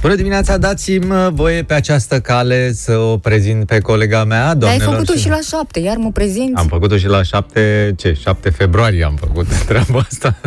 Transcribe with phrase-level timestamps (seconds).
[0.00, 4.76] Bună dimineața, dați-mi voie pe această cale să o prezint pe colega mea, Dar ai
[4.76, 5.18] doamnelor făcut-o și...
[5.18, 6.60] și la șapte, iar mă prezinți.
[6.60, 10.38] Am făcut-o și la 7, ce, 7 februarie am făcut treaba asta.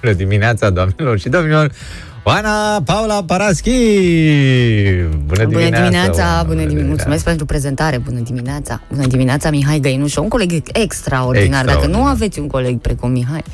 [0.00, 1.72] Bună dimineața, doamnelor și domnilor!
[2.28, 3.70] Oana Paula Paraschi!
[5.26, 5.46] Bună dimineața!
[5.46, 6.88] Bună dimineața, Oana, bună dimineața.
[6.88, 7.98] Mulțumesc pentru prezentare.
[7.98, 8.80] Bună dimineața.
[8.92, 11.64] Bună dimineața, Mihai Găinușă, un coleg extraordinar.
[11.64, 12.10] Dacă nu Extraordinar.
[12.14, 13.44] aveți un coleg precum Mihai,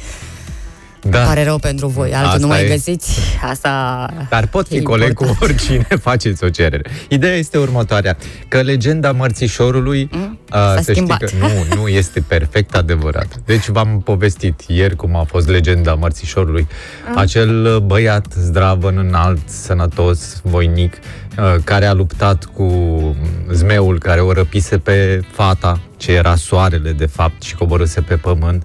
[1.11, 1.19] Da.
[1.19, 2.13] pare rău pentru voi.
[2.15, 2.69] Altul Asta nu mai e.
[2.69, 3.21] găsiți.
[3.51, 5.51] Asta Dar pot fi e coleg cu important.
[5.61, 6.91] oricine, faceți o cerere.
[7.09, 8.17] Ideea este următoarea,
[8.49, 10.39] că legenda mărțișorului Mm?
[10.49, 11.23] a, S-a să schimbat.
[11.29, 13.27] știi că nu, nu este perfect adevărat.
[13.45, 16.67] Deci v-am povestit ieri cum a fost legenda mărțișorului.
[17.09, 17.19] Mm.
[17.19, 20.97] Acel băiat zdravăn, înalt, sănătos, voinic,
[21.37, 22.69] a, care a luptat cu
[23.53, 28.63] zmeul care o răpise pe fata, ce era soarele de fapt și coborâse pe pământ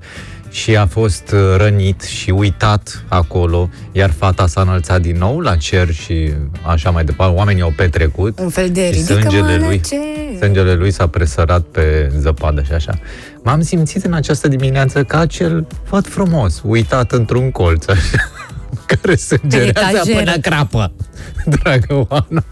[0.50, 5.56] și a fost uh, rănit și uitat acolo, iar fata s-a înălțat din nou la
[5.56, 7.36] cer și așa mai departe.
[7.36, 9.96] Oamenii au petrecut un fel de și ridică sângele lui, ce...
[10.40, 13.00] sângele lui s-a presărat pe zăpadă și așa.
[13.44, 18.32] M-am simțit în această dimineață ca acel făt frumos, uitat într-un colț, așa,
[19.02, 20.18] care sângerează etajeră.
[20.18, 20.92] până crapă,
[21.62, 22.44] dragă Oana.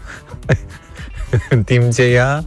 [1.50, 2.44] în timp ce ea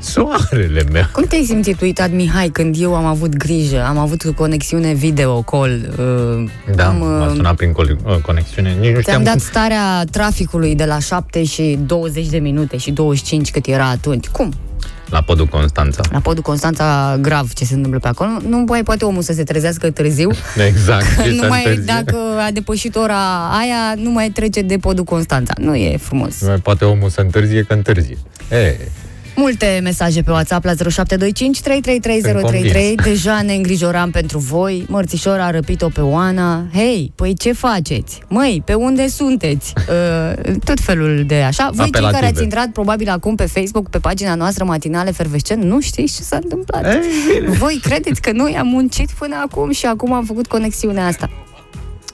[0.00, 1.06] soarele meu.
[1.12, 5.94] Cum te-ai simțit uitat, Mihai, când eu am avut grijă, am avut conexiune video call,
[5.98, 8.68] uh, Da, am, m-a uh, sunat prin col- uh, conexiune.
[8.70, 9.42] Nici nu Ți-am știam dat cum...
[9.42, 14.26] starea traficului de la 7 și 20 de minute și 25 cât era atunci.
[14.26, 14.52] Cum?
[15.10, 16.02] La podul Constanța.
[16.12, 18.30] La podul Constanța, grav ce se întâmplă pe acolo.
[18.48, 20.30] Nu mai poate omul să se trezească târziu.
[20.68, 21.04] Exact.
[21.24, 21.84] și nu să mai, întârzie.
[21.94, 25.52] dacă a depășit ora aia, nu mai trece de podul Constanța.
[25.58, 26.40] Nu e frumos.
[26.40, 28.18] Nu mai poate omul să întârzie că întârzie.
[28.50, 28.76] E,
[29.40, 32.94] Multe mesaje pe WhatsApp la 0725 333033.
[32.94, 34.84] Deja ne îngrijoram pentru voi.
[34.88, 36.64] Mărțișor a răpit-o pe Oana.
[36.72, 38.20] Hei, păi ce faceți?
[38.28, 39.72] Măi, pe unde sunteți?
[39.90, 41.70] Uh, tot felul de așa.
[41.72, 42.32] Voi cei care Apelative.
[42.32, 46.38] ați intrat probabil acum pe Facebook, pe pagina noastră matinale fervescent, nu știți ce s-a
[46.42, 46.84] întâmplat.
[46.84, 47.00] Ei,
[47.40, 47.48] bine.
[47.48, 51.30] Voi credeți că noi am muncit până acum și acum am făcut conexiunea asta.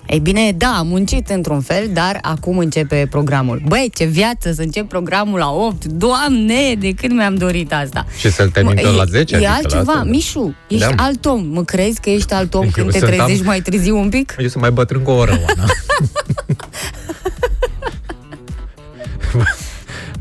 [0.09, 3.62] Ei bine, da, am muncit într-un fel, dar acum începe programul.
[3.67, 5.84] Băi, ce viață să încep programul la 8!
[5.84, 8.06] Doamne, de când mi-am dorit asta!
[8.19, 9.34] Și să-l termin Mă, tot la e- 10?
[9.34, 9.93] E adică la altceva.
[9.93, 10.05] asta?
[10.05, 11.03] Mișu, ești Da.
[11.03, 11.47] alt om.
[11.47, 14.09] Mă crezi că ești alt om Eu când te sunt trezești am- mai târziu un
[14.09, 14.34] pic?
[14.39, 15.65] Eu sunt mai bătrân cu o oră, Oana.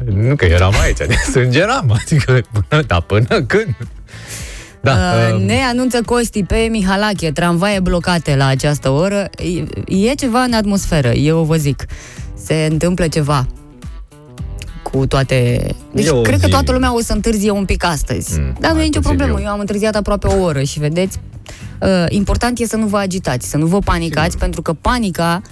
[0.28, 3.75] nu că eram aici, de sângeram, adică până, dar până când?
[4.85, 4.94] Da,
[5.28, 9.29] Uh, um, ne anunță Costi pe Mihalache, tramvaie blocate la această oră.
[9.88, 11.85] E, e ceva în atmosferă, eu vă zic.
[12.44, 13.46] Se întâmplă ceva
[14.84, 15.68] cu toate...
[15.94, 16.51] Deci E o cred că zi.
[16.51, 18.40] toată lumea o să întârzie un pic astăzi.
[18.40, 19.46] Mm, Dar nu e mai nicio puțin problemă, eu.
[19.46, 21.19] eu am întârziat aproape o oră și vedeți,
[21.81, 24.40] uh, important e să nu vă agitați, să nu vă panicați, Sigur.
[24.40, 25.50] pentru că panica uh,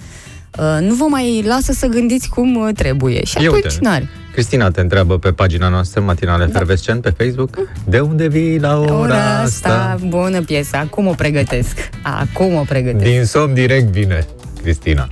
[0.80, 3.24] nu vă mai lasă să gândiți cum uh, trebuie.
[3.24, 3.78] Și Ia atunci uite.
[3.80, 4.08] n-are.
[4.32, 8.94] Cristina te întreabă pe pagina noastră, Matinale Fervescent, pe Facebook, de unde vii la ora,
[8.94, 9.68] Ora asta?
[9.68, 11.76] asta, bună piesă, acum o pregătesc.
[12.02, 13.10] Acum o pregătesc.
[13.10, 14.26] Din somn direct vine,
[14.62, 15.08] Cristina.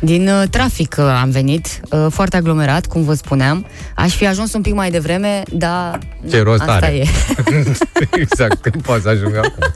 [0.00, 3.66] Din uh, trafic uh, am venit, uh, foarte aglomerat, cum vă spuneam.
[3.94, 5.98] Aș fi ajuns un pic mai devreme, dar
[6.30, 6.96] Ce rost asta are.
[6.96, 7.04] e.
[8.20, 9.64] exact, când poți să ajungă acum.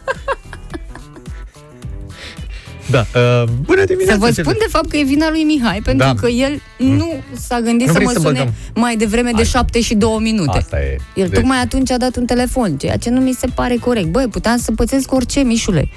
[2.90, 4.12] Da, uh, bună dimineața!
[4.12, 6.14] Să vă ce- spun de fapt că e vina lui Mihai, pentru Da.
[6.14, 8.52] că el nu s-a gândit Nu să vrei mă să sune băgăm.
[8.74, 9.44] mai devreme de Hai.
[9.44, 10.58] 7 și 2 minute.
[10.58, 10.96] Asta e.
[11.14, 14.06] El Deci- tocmai atunci a dat un telefon, ceea ce nu mi se pare corect.
[14.06, 15.88] Băi, puteam să pățesc orice, Mișule.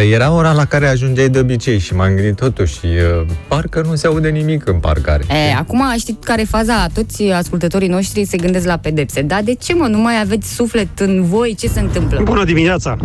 [0.00, 4.06] Era ora la care ajungeai de obicei și m-am gândit totuși, uh, parcă nu se
[4.06, 5.24] aude nimic în parcare.
[5.30, 6.86] E, acum știi care e faza?
[6.94, 9.22] Toți ascultătorii noștri se gândesc la pedepse.
[9.22, 11.54] Dar de ce, mă, nu mai aveți suflet în voi?
[11.58, 12.20] Ce se întâmplă?
[12.22, 12.96] Bună dimineața!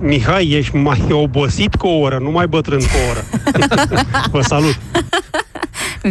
[0.00, 3.24] Mihai, ești mai obosit cu o oră, nu mai bătrân cu o oră.
[4.32, 4.78] Vă salut!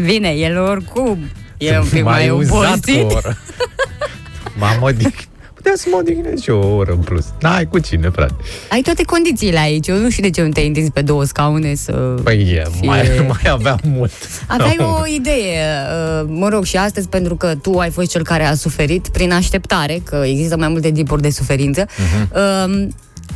[0.05, 1.19] Bine, el oricum
[1.57, 3.11] e un pic M-ai mai uzat obosit.
[3.11, 3.21] cu
[5.65, 5.73] o oră.
[5.73, 5.73] M-am odihnit.
[5.73, 7.25] Putea să mă odihnesc și o oră în plus.
[7.39, 8.33] N-ai cu cine, frate.
[8.69, 9.87] Ai toate condițiile aici.
[9.87, 11.91] Eu nu știu de ce nu te-ai întins pe două scaune să...
[12.23, 14.11] Păi e, Fie- mai, mai aveam mult.
[14.47, 15.59] Aveai o idee,
[16.21, 19.31] uh, mă rog, și astăzi, pentru că tu ai fost cel care a suferit prin
[19.31, 21.85] așteptare, că există mai multe tipuri de suferință,
[22.33, 22.87] uh,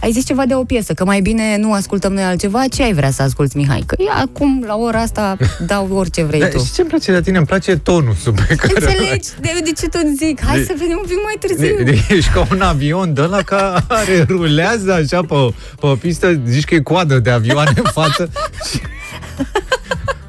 [0.01, 2.93] ai zis ceva de o piesă, că mai bine nu ascultăm noi altceva, ce ai
[2.93, 3.83] vrea să asculti, Mihai?
[3.85, 5.37] Că eu acum, la ora asta,
[5.67, 6.57] dau orice vrei Da, tu.
[6.63, 7.37] și ce îmi place de tine?
[7.37, 8.73] Îmi place tonusul pe care...
[8.75, 9.29] Înțelegi?
[9.41, 10.41] De, de ce tot zic?
[10.45, 11.75] Hai De- să venim un pic mai târziu.
[11.75, 15.35] De, de, ești ca un avion de la care rulează așa pe,
[15.79, 18.29] pe o pistă, zici că e coadă de avioane în față.
[18.71, 18.79] și-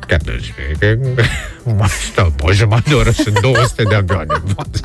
[0.06, 0.96] Chiar deci, că
[1.76, 4.80] mai stau pe o jumătate de oră și 200 de avioane în față.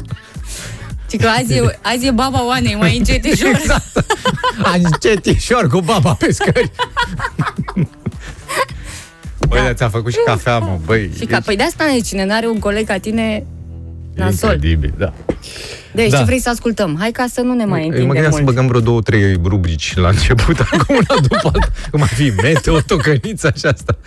[1.16, 3.50] Știi că azi e, azi e baba Oanei, mai încetișor.
[3.50, 4.06] Exact.
[4.84, 6.72] Încetișor cu baba pe scări.
[9.50, 9.74] Băi, da.
[9.74, 11.12] ți-a făcut și cafea, mă, băi.
[11.18, 13.46] Și ca, păi de asta ne cine n-are un coleg ca tine
[14.16, 14.54] nasol.
[14.54, 15.14] Incredibil, da.
[15.94, 16.18] Deci Da.
[16.18, 16.96] ce vrei să ascultăm?
[17.00, 18.46] Hai ca să nu ne mai Eu mă întindem gândeam să mult.
[18.54, 21.68] băgăm vreo două, trei rubrici la început, acum una după alta.
[21.92, 23.98] Cum ar fi meteo, tocănița și asta.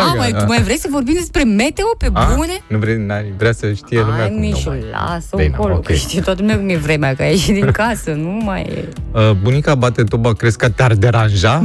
[0.00, 0.44] A, mai, da.
[0.44, 2.32] mai vrei să vorbim despre meteo pe A?
[2.34, 2.62] bune?
[2.66, 4.84] Nu vrei, n-ai, vrea să știe lumea Hai, cum nu Mișu, mai.
[4.90, 5.84] lasă-o Bine, acolo, ok.
[5.84, 8.88] că știe toată lumea cum e vremea, că ai ieșit din casă, nu mai e...
[9.12, 11.64] Uh, bunica bate toba, crezi că te-ar deranja?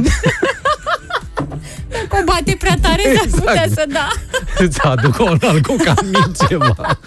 [2.08, 3.44] Că o bate prea tare, s-ar Exact.
[3.44, 4.08] putea să da.
[4.64, 6.98] Îți aduc un alcocamin ceva.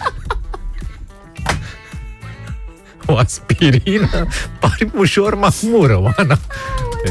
[3.12, 4.28] O aspirină?
[4.60, 6.40] Pari ușor mahmură, Oana.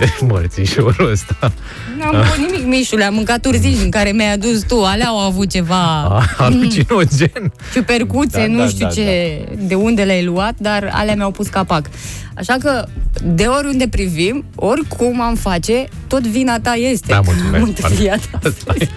[0.01, 1.53] E mărțișorul ăsta.
[1.99, 5.51] N-am făcut nimic, Mișule, am mâncat urzici în care mi-ai adus tu, alea au avut
[5.51, 7.53] ceva A, Alucinogen.
[7.75, 11.49] ciupercuțe, Da, nu da, știu da, ce, de unde le-ai luat, dar alea mi-au pus
[11.49, 11.91] capac.
[12.35, 12.87] Așa că,
[13.23, 17.13] de oriunde privim, oricum am face, tot vina ta este.
[17.13, 17.65] Da, mulțumesc.
[17.65, 18.39] Mântâria ta.
[18.49, 18.89] Asta e.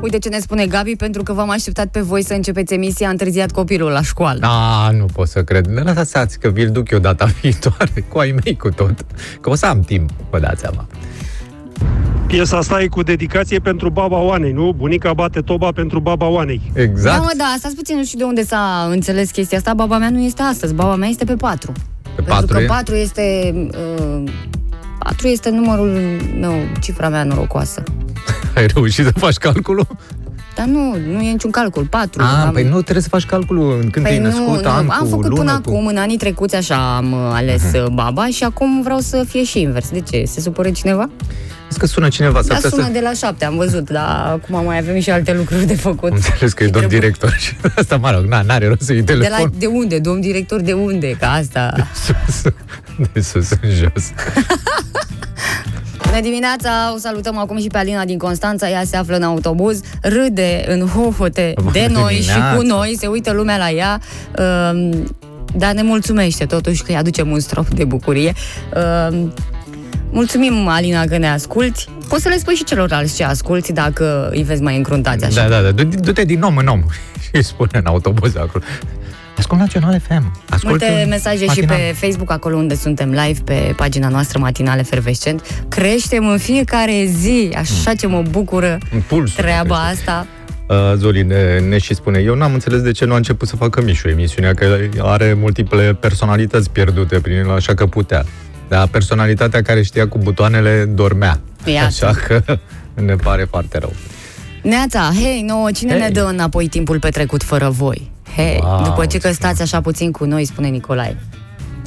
[0.00, 3.10] Uite ce ne spune Gabi, pentru că v-am așteptat pe voi să începeți emisia, a
[3.10, 4.38] întârziat copilul la școală.
[4.38, 5.66] Da, nu pot să cred.
[5.66, 8.94] Ne lăsați că vi-l duc eu data viitoare, cu ai mei cu tot.
[9.40, 10.86] Că o să am timp, vă dați seama.
[12.26, 14.72] Piesa asta e cu dedicație pentru baba Oanei, nu?
[14.72, 16.60] Bunica bate toba pentru baba Oanei.
[16.74, 17.16] Exact.
[17.16, 19.74] Da, mă, da, stați puțin, nu știu de unde s-a înțeles chestia asta.
[19.74, 21.72] Baba mea nu este astăzi, baba mea este pe 4.
[21.72, 22.66] Pe Pentru patru că e?
[22.66, 23.54] 4 este...
[24.22, 24.30] Uh,
[24.98, 26.00] 4 este numărul
[26.40, 27.82] meu, cifra mea norocoasă.
[28.54, 29.86] Ai reușit să faci calculul?
[30.56, 31.84] Dar nu, nu e niciun calcul.
[31.84, 32.22] 4.
[32.22, 35.34] Ah, păi nu trebuie să faci calculul când te-ai născut, an am cu făcut lună
[35.36, 35.70] până cu...
[35.70, 39.44] acum, în anii trecuți așa am uh, ales uh baba și acum vreau să fie
[39.44, 39.90] și invers.
[39.90, 40.22] De ce?
[40.26, 41.10] Se supără cineva?
[41.66, 42.90] Vezi că sună cineva, s-ar Da, putea sună să...
[42.90, 46.10] de la 7, am văzut, dar acum mai avem și alte lucruri de făcut.
[46.10, 48.80] Am înțeles că e Și domn trebuie- director și asta, mă rog, na, n-are rost
[48.80, 49.52] să iei De, la, telefon.
[49.58, 49.98] de unde?
[49.98, 51.10] Domn director, de unde?
[51.20, 51.72] Că asta...
[52.04, 52.42] Sus,
[53.12, 54.04] de sus în jos.
[56.08, 59.80] Bună dimineața, o salutăm acum și pe Alina din Constanța, ea se află în autobuz,
[60.02, 62.56] râde în hohote Bună de noi și dimineața.
[62.56, 64.00] cu noi, se uită lumea la ea,
[64.72, 65.04] um,
[65.56, 68.32] dar ne mulțumește totuși că îi aducem un strop de bucurie.
[69.10, 69.32] Um,
[70.10, 71.84] Mulțumim, Alina, că ne asculti.
[72.08, 75.42] Poți să le spui și celorlalți ce asculti dacă îi vezi mai încruntați așa.
[75.42, 76.82] Da, da, da, du- du-te din om în om
[77.34, 78.64] și spune în autobuz acolo.
[79.38, 80.32] Ascult Național FM.
[80.48, 81.76] Ascult Multe un mesaje matinal.
[81.76, 85.64] și pe Facebook, acolo unde suntem live, pe pagina noastră Matinal Efervescent.
[85.68, 90.10] Creștem în fiecare zi, așa ce mă bucură În pulsul treaba crește.
[90.10, 90.26] asta.
[90.68, 93.56] Uh, Zoli ne, ne și spune, eu n-am înțeles de ce nu a început să
[93.56, 98.24] facă Mișu emisiunea, că are multiple personalități pierdute prin el, așa că putea.
[98.68, 101.40] Dar personalitatea care știa cu butoanele dormea.
[101.64, 101.86] Iată.
[101.86, 102.42] Așa că
[102.94, 103.92] ne pare foarte rău.
[104.62, 106.00] Neața, hei, nouă, cine Hei.
[106.00, 108.10] ne dă înapoi timpul petrecut fără voi?
[108.38, 111.16] Hei, Wow, după ce că ce stați așa puțin cu noi, spune Nicolae.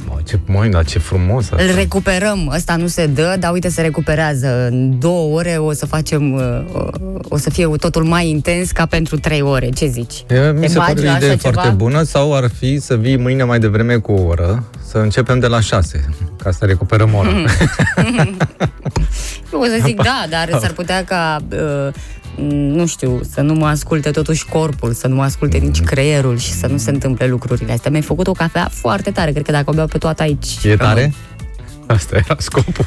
[0.08, 1.64] Mă, ce, măi, dar ce frumos asta.
[1.64, 4.66] Îl recuperăm, ăsta nu se dă, dar uite, se recuperează.
[4.70, 6.62] În două ore o să facem, uh,
[7.28, 9.68] o să fie totul mai intens ca pentru trei ore.
[9.68, 10.24] Ce zici?
[10.28, 11.74] E, mi Te se bagi pare o la idee așa foarte ceva?
[11.74, 15.46] bună sau ar fi să vii mâine mai devreme cu o oră, să începem de
[15.46, 16.04] la 6,
[16.42, 17.28] ca să recuperăm ora.
[19.52, 21.88] Eu o să zic da, dar s-ar putea ca, uh,
[22.50, 26.52] nu știu, să nu mă asculte totuși corpul, să nu mă asculte nici creierul și
[26.52, 27.90] să nu se întâmple lucrurile astea.
[27.90, 30.46] Mi-ai făcut o cafea foarte tare, cred că dacă o beau pe toată aici...
[30.64, 31.12] E tare?
[31.86, 32.86] Asta era scopul.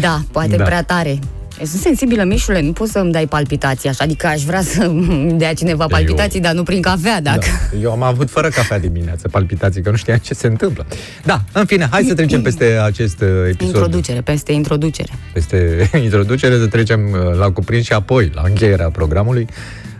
[0.00, 0.64] Da, poate Da.
[0.64, 1.18] prea tare.
[1.58, 5.32] Eu sunt sensibilă, Mișule, nu poți să-mi dai palpitații așa, adică aș vrea să îmi
[5.38, 7.46] dea cineva palpitații, dar nu prin cafea, dacă...
[7.70, 7.78] Da.
[7.78, 10.86] Eu am avut fără cafea dimineață palpitații, că nu știam ce se întâmplă.
[11.24, 13.74] Da, în fine, hai să trecem peste acest uh, episod.
[13.74, 15.12] Introducere, peste introducere.
[15.32, 19.46] Peste introducere, să trecem uh, la cuprins și apoi la încheierea programului.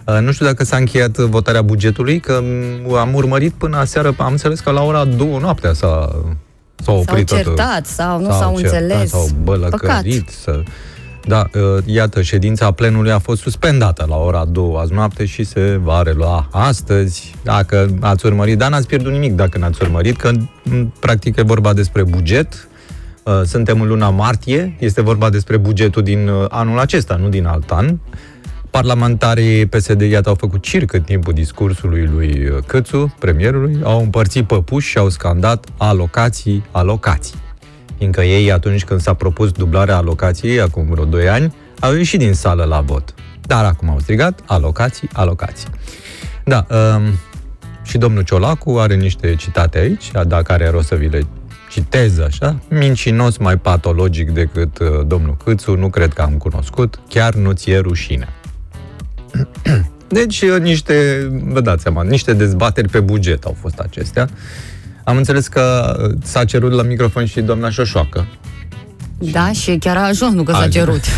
[0.06, 4.30] Uh, Nu știu dacă s-a încheiat votarea bugetului, că mm, am urmărit până aseară, am
[4.30, 6.08] înțeles că la ora 2 noaptea s-a,
[6.76, 7.44] s-a S-au oprit totul.
[7.44, 9.10] certat sau nu s-au certat, înțeles.
[9.10, 9.42] S-au Păcat.
[9.44, 10.28] bălăcărit.
[10.28, 10.62] Să...
[11.26, 15.80] Da, uh, iată, ședința plenului a fost suspendată la ora 2 azi noapte și se
[15.82, 17.34] va relua astăzi.
[17.42, 20.30] Dacă ați urmărit, dar n-ați pierdut nimic dacă n-ați urmărit, că
[20.62, 22.68] m, practic e vorba despre buget.
[23.22, 27.46] Uh, Suntem în luna martie, este vorba despre bugetul din uh, anul acesta, nu din
[27.46, 27.98] alt an.
[28.70, 34.46] Parlamentarii PSD, iată, au făcut circ în timpul discursului lui uh, Câțu, premierului, au împărțit
[34.46, 37.41] păpuși și au scandat alocații, alocații.
[38.02, 42.32] Fiindcă ei, atunci când s-a propus dublarea alocației, acum vreo 2 ani, au ieșit din
[42.32, 43.14] sală la vot.
[43.40, 45.68] Dar acum au strigat alocații, alocații.
[46.44, 47.02] Da, um,
[47.82, 51.26] și domnul Ciolacu are niște citate aici, dacă are rost să vi le
[51.70, 57.34] citez așa, mincinos mai patologic decât uh, domnul Câțu, nu cred că am cunoscut, chiar
[57.34, 58.28] nu ți-e rușine.
[60.08, 64.28] Deci, uh, niște, vă dați seama, niște dezbateri pe buget au fost acestea.
[65.04, 68.26] Am înțeles că uh, s-a cerut la microfon și doamna Șoșoacă.
[69.18, 71.02] Da, și chiar a ajuns, nu că s-a A, cerut.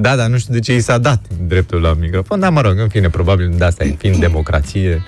[0.00, 2.78] Da, dar nu știu de ce i s-a dat dreptul la microfon, dar mă rog,
[2.78, 5.02] în fine, probabil de asta e, fiind democrație.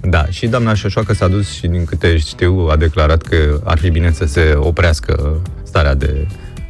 [0.00, 3.90] Da, și doamna Șoșoacă s-a dus și din câte știu a declarat că ar fi
[3.90, 6.26] bine să se oprească starea de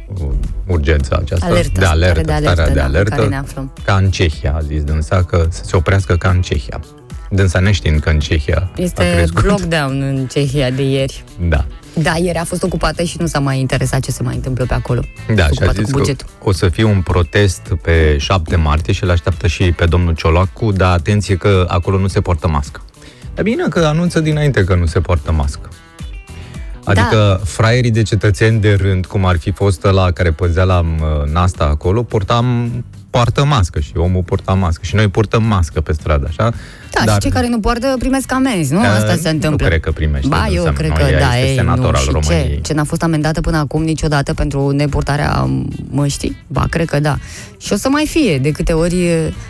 [0.07, 0.27] uh,
[0.67, 3.37] urgență aceasta, Alertă, de alertă, stare de alertă, starea de da, în alertă, care ne
[3.37, 3.73] aflăm.
[3.85, 6.79] ca în Cehia, a zis dânsa, că să se oprească ca în Cehia.
[7.29, 9.43] Dânsa neștiind că în Cehia a Este crescut.
[9.45, 11.23] lockdown în Cehia de ieri.
[11.49, 11.65] Da.
[11.93, 14.73] Da, ieri a fost ocupată și nu s-a mai interesat ce se mai întâmplă pe
[14.73, 15.01] acolo.
[15.35, 16.27] Da, și a ocupată zis cu că bugetul.
[16.43, 20.71] o să fie un protest pe 7 martie și îl așteaptă și pe domnul Ciolacu,
[20.71, 22.81] dar atenție că acolo nu se poartă mască.
[23.37, 25.69] E bine că anunță dinainte că nu se poartă mască.
[26.83, 27.39] Adică da.
[27.45, 31.63] fraierii de cetățeni de rând, cum ar fi fost la care păzea la uh, Nasta
[31.63, 32.71] acolo, portam,
[33.15, 36.53] poartă mască și omul purta mască și noi purtăm mască pe stradă, așa?
[37.05, 38.79] Da, și cei care nu poartă primesc amenzi, nu?
[38.79, 39.63] Asta Uh, se întâmplă.
[39.63, 40.27] Nu cred că primește.
[40.27, 41.97] Ba, eu înseamnă, cred nu, că ea da, este ei, senator nu.
[41.97, 42.55] al Și României.
[42.55, 42.59] ce?
[42.61, 45.49] Ce n-a fost amendată până acum niciodată pentru nepurtarea
[45.89, 46.37] măștii?
[46.47, 47.17] Ba, cred că da.
[47.59, 48.95] Și o să mai fie de câte ori...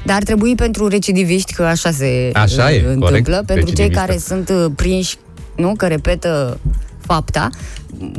[0.05, 3.63] Dar ar trebui pentru recidiviști, că așa se Așa e, uh, întâmplă, corect, pentru cei
[3.65, 4.00] recidivistă.
[4.00, 5.17] care sunt uh, prinși,
[5.55, 5.74] nu?
[5.77, 6.60] Că repetă
[7.05, 7.50] fapta,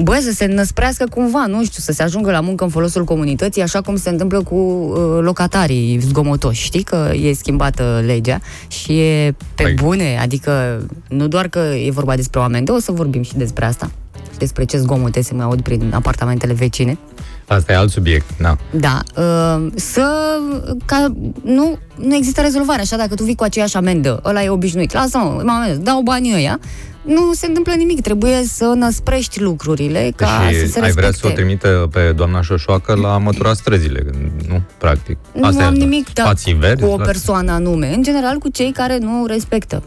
[0.03, 3.63] bă, să se năsprească cumva, nu știu, să se ajungă la muncă în folosul comunității,
[3.63, 6.63] așa cum se întâmplă cu uh, locatarii zgomotoși.
[6.63, 9.75] Știi că e schimbată legea și e pe Păi.
[9.75, 13.65] bune, adică nu doar că e vorba despre o amendă, o să vorbim și despre
[13.65, 13.91] asta.
[14.33, 16.99] Și despre ce zgomote se mai aud prin apartamentele vecine.
[17.47, 18.57] Asta e alt subiect, da.
[18.71, 20.39] Da, uh, să,
[20.85, 24.93] ca, nu, nu există rezolvare, așa dacă tu vii cu aceeași amendă, ăla e obișnuit,
[24.93, 26.61] lasă-mă, mă amendă, dau banii ăia,
[27.07, 31.13] nu se întâmplă nimic, trebuie să năsprești lucrurile ca și să se ai vrea respecte.
[31.13, 34.05] să o trimită pe doamna Șoșoacă la mătura străzile,
[34.49, 34.63] nu?
[34.79, 35.17] Practic.
[35.33, 35.85] nu Asta e am asta.
[35.85, 36.83] nimic da, Spații verzi.
[36.85, 39.83] cu o la- persoană anume, în general cu cei care nu respectă.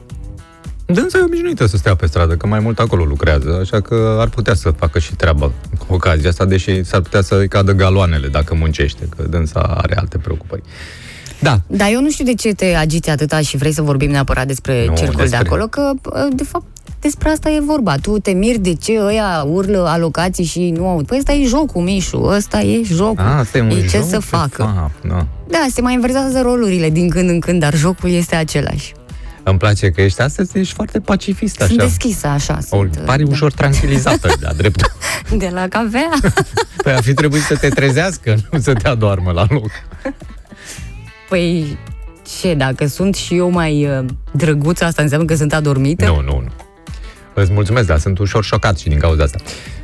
[0.85, 4.27] Dânsa e obișnuită să stea pe stradă, că mai mult acolo lucrează, așa că ar
[4.29, 5.51] putea să facă și treaba
[5.87, 10.17] cu ocazia asta, deși s-ar putea să-i cadă galoanele dacă muncește, că dânsa are alte
[10.17, 10.61] preocupări.
[11.41, 14.47] Da, Dar eu nu știu de ce te agiți atâta și vrei să vorbim neapărat
[14.47, 15.91] despre Nu, circul de despre- acolo, că
[16.33, 16.65] de fapt
[16.99, 17.95] despre asta e vorba.
[17.95, 21.05] Tu te miri de ce ăia urlă alocații și nu aud.
[21.05, 23.23] Păi ăsta e jocul, Mișu, ăsta e jocul.
[23.23, 24.63] a, asta e un e ce joc, să de facă.
[24.75, 25.27] Fapt, da.
[25.47, 28.93] Da, se mai inversează rolurile din când în când, dar jocul este același.
[29.43, 31.83] Îmi place că ești astăzi, ești foarte pacifist, Sunt așa.
[31.87, 32.57] deschisă așa.
[32.69, 33.29] O, Sunt, pari da.
[33.31, 34.91] ușor tranquilizată, de-a dreptul.
[35.37, 36.09] De la cafea?
[36.83, 39.69] Păi ar fi trebuit să te trezească, nu să te adoarmă la loc.
[41.29, 41.77] păi
[42.39, 46.05] ce, dacă sunt și eu mai uh, drăguță, asta înseamnă că sunt adormită?
[46.05, 46.49] Nu, nu, nu.
[47.33, 49.37] Îți mulțumesc, dar sunt ușor șocat și din cauza asta.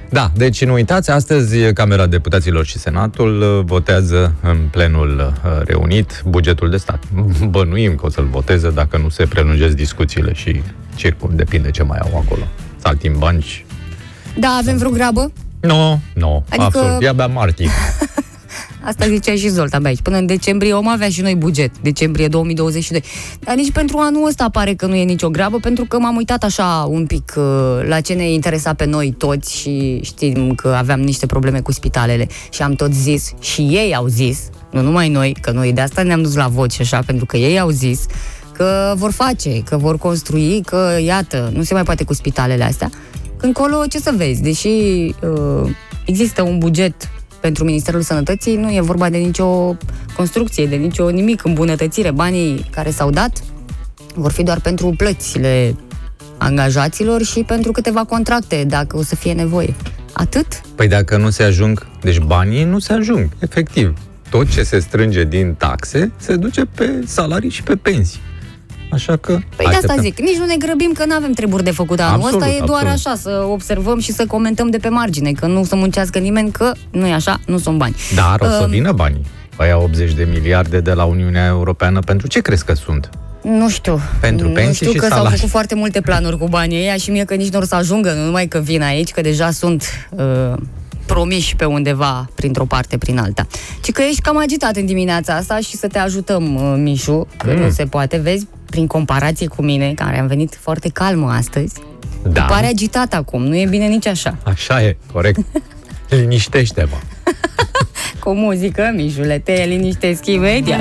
[0.10, 6.24] Da, deci nu uitați, astăzi Camera Deputaților și Senatul uh, votează în plenul uh, reunit
[6.26, 7.04] bugetul de stat.
[7.50, 10.62] Bănuim că o să-l voteze dacă nu se prelungesc discuțiile și
[10.96, 12.48] circul, depinde ce mai au acolo.
[12.78, 13.66] Saltimbanci.
[14.40, 15.32] Da, avem vreo grabă?
[15.60, 17.70] Nu, no, nu, no, Adică- absolut, e abia martie.
[18.86, 20.02] Asta zicea și Zoltan pe aici.
[20.02, 21.72] Până în decembrie om avea și noi buget.
[21.82, 23.04] Decembrie 2022.
[23.40, 26.44] Dar nici pentru anul ăsta pare că nu e nicio grabă, pentru că m-am uitat
[26.44, 27.44] așa un pic uh,
[27.88, 32.28] la ce ne interesa pe noi toți și știm că aveam niște probleme cu spitalele.
[32.50, 34.40] Și am tot zis, și ei au zis,
[34.72, 37.38] nu numai noi, că noi de asta ne-am dus la vot și așa, pentru că
[37.38, 38.06] ei au zis
[38.52, 42.90] că vor face, că vor construi, că iată, nu se mai poate cu spitalele astea.
[43.38, 45.70] Încolo, ce să vezi, deși uh,
[46.06, 47.10] există un buget
[47.46, 49.78] pentru Ministerul Sănătății, nu e vorba de nicio
[50.16, 52.12] construcție, de nicio nimic, îmbunătățire.
[52.12, 53.44] Banii care s-au dat
[54.14, 55.76] vor fi doar pentru plățile
[56.38, 59.74] angajaților și pentru câteva contracte, dacă o să fie nevoie.
[60.14, 60.62] Atât?
[60.76, 63.94] Păi dacă nu se ajung, deci banii nu se ajung, efectiv.
[64.30, 68.20] Tot ce se strânge din taxe se duce pe salarii și pe pensii.
[68.92, 69.40] Așa că...
[69.56, 72.16] Păi de asta zic, nici nu ne grăbim că nu avem treburi de făcut anul
[72.24, 73.06] Absolut, ăsta, e doar absolut.
[73.06, 76.72] așa, să observăm și să comentăm de pe margine, că nu să muncească nimeni, că
[76.92, 77.96] nu e așa, nu sunt bani.
[78.16, 79.26] Dar o să Um, vină banii.
[79.58, 83.10] Aia 80 de miliarde de la Uniunea Europeană, pentru ce crezi că sunt?
[83.42, 84.00] Nu știu.
[84.22, 85.36] Pentru nu pensii știu și că s-au salarii.
[85.38, 88.12] făcut foarte multe planuri cu banii ăia și mie că nici nu o să ajungă,
[88.14, 90.54] nu numai că vin aici, că deja sunt uh,
[91.06, 93.48] promiși pe undeva, printr-o parte, prin alta.
[93.82, 97.52] Ci că ești cam agitat în dimineața asta și să te ajutăm, uh, Mișu, că
[97.56, 97.62] Mm.
[97.62, 101.74] nu se poate, vezi, prin comparație cu mine, care am venit foarte calmă astăzi,
[102.32, 102.42] Da.
[102.42, 104.38] pare agitat acum, nu e bine nici așa.
[104.44, 105.40] Așa e, corect.
[106.10, 106.98] Liniștește-mă.
[108.24, 110.80] Cu muzică, Mișule, te liniștesc imediat.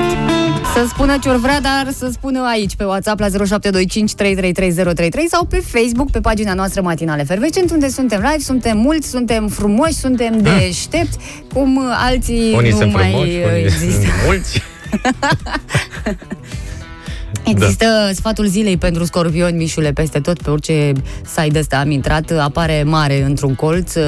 [0.74, 5.62] Să spună ce vrea, dar să spună aici, pe WhatsApp la 0725 333033 sau pe
[5.66, 11.18] Facebook, pe pagina noastră Matinale Fervecent, unde suntem live, suntem mulți, suntem frumoși, suntem deștepți,
[11.52, 13.92] cum uh, alții Unii nu sunt mai frumoși, uh, unii există.
[13.92, 14.62] sunt mulți.
[17.44, 18.12] Există da.
[18.14, 20.92] sfatul zilei pentru scorpioni, Mișule, peste tot, pe orice
[21.34, 23.94] site de ăsta am intrat, apare mare într-un colț.
[23.94, 24.02] uh,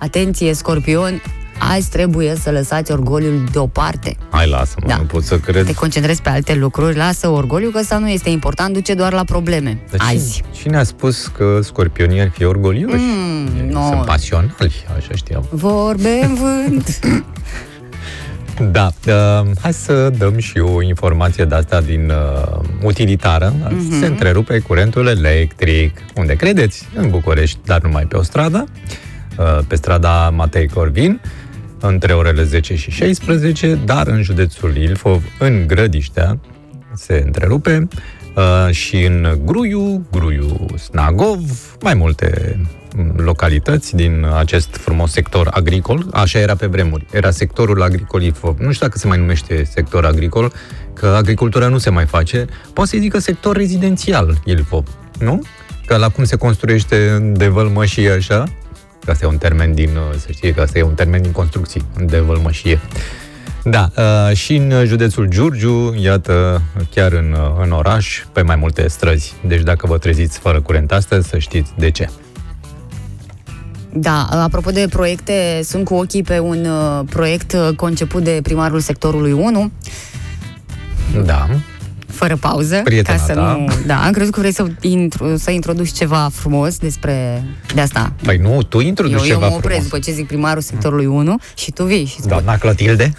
[0.00, 1.22] Atenție, scorpion,
[1.72, 4.16] azi trebuie să lăsați orgoliul deoparte.
[4.30, 4.96] Hai, lasă-mă, Da.
[4.96, 5.66] nu pot să cred.
[5.66, 9.24] Te concentrezi pe alte lucruri, lasă orgoliu, că ăsta nu este important, duce doar la
[9.24, 9.78] probleme.
[9.90, 10.42] Dar cine- azi.
[10.60, 12.94] Cine a spus că scorpionii ar fi orgolioși?
[12.96, 13.86] Mm, Ei no.
[13.88, 14.52] Sunt pasionali,
[14.96, 15.46] așa știam.
[15.50, 16.98] Vorbe în vânt.
[18.60, 23.52] Da, uh, hai să dăm și o informație de asta din uh, utilitară.
[23.52, 23.98] Uh-huh.
[24.00, 25.98] Se întrerupe curentul electric.
[26.14, 26.88] Unde credeți?
[26.94, 28.68] În București, dar numai pe o stradă,
[29.38, 31.20] uh, pe strada Matei Corvin,
[31.80, 36.38] între orele 10 și 16, dar în județul Ilfov, în Grădiștea,
[36.94, 37.88] se întrerupe
[38.36, 42.68] uh, și în Gruiu, Gruiu, Snagov, mai multe m,
[43.16, 46.06] localități din acest frumos sector agricol.
[46.12, 47.06] Așa era pe vremuri.
[47.12, 48.58] Era sectorul agricol Ilfov.
[48.58, 50.52] Nu știu dacă se mai numește sector agricol,
[50.92, 52.44] că agricultura nu se mai face.
[52.72, 55.42] Poate să-i zică sector rezidențial Ilfov, nu?
[55.86, 58.44] Că la cum se construiește de vălmășie așa,
[59.04, 61.32] că asta e un termen din, uh, să știe că asta e un termen din
[61.32, 62.80] construcții, de vălmășie.
[63.64, 68.88] Da, uh, și în județul Giurgiu, iată, chiar în, uh, în oraș, pe mai multe
[68.88, 69.34] străzi.
[69.46, 72.08] Deci dacă vă treziți fără curent astăzi, să știți de ce.
[73.96, 78.80] Da, apropo de proiecte, sunt cu ochii pe un uh, proiect uh, conceput de primarul
[78.80, 79.70] sectorului 1,
[81.24, 81.48] Da,
[82.06, 82.80] fără pauză.
[82.84, 83.40] Prietena ca să ta.
[83.40, 83.72] nu...
[83.86, 87.42] Da, am crezut că vrei să, intru, să introduci ceva frumos despre
[87.74, 88.12] de asta.
[88.22, 89.84] păi nu, tu introduci Eu, eu ceva mă opresc frumos.
[89.84, 92.28] după ce zic primarul sectorului 1 și tu vii și spui.
[92.28, 93.12] Doamna Clotilde,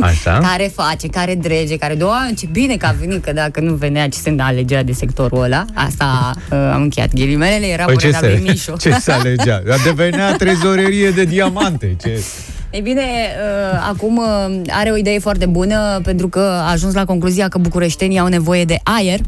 [0.00, 0.38] așa.
[0.50, 1.94] Care face, care drege, care...
[1.94, 5.42] Doamne, ce bine că a venit, că dacă nu venea, ce se alegea de sectorul
[5.42, 5.64] ăla.
[5.74, 8.76] Asta uh, am încheiat ghilimelele, era Păi ce părerea lui se, Mișu.
[8.88, 9.62] ce se alegea?
[9.84, 11.96] Devenea trezorerie de diamante.
[12.00, 12.24] Ce?
[12.70, 17.04] Ei bine, uh, acum uh, are o idee foarte bună pentru că a ajuns la
[17.04, 19.20] concluzia că bucureștenii au nevoie de aer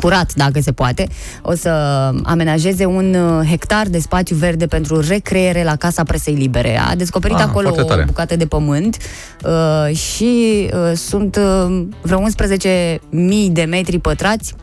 [0.00, 1.08] curat, dacă se poate,
[1.42, 1.68] o să
[2.22, 6.78] amenajeze un uh, hectar de spațiu verde pentru recreere la Casa Presei Libere.
[6.78, 8.04] A descoperit Ah, acolo foarte o tare.
[8.06, 8.96] bucată de pământ
[9.44, 12.98] uh, și uh, sunt uh, vreo 11.000
[13.50, 14.54] de metri pătrați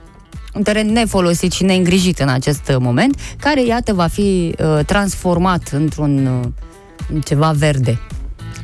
[0.54, 5.70] un teren nefolosit și neîngrijit în acest uh, moment, care, iată, va fi uh, transformat
[5.72, 6.48] într-un uh,
[7.14, 8.00] în ceva verde.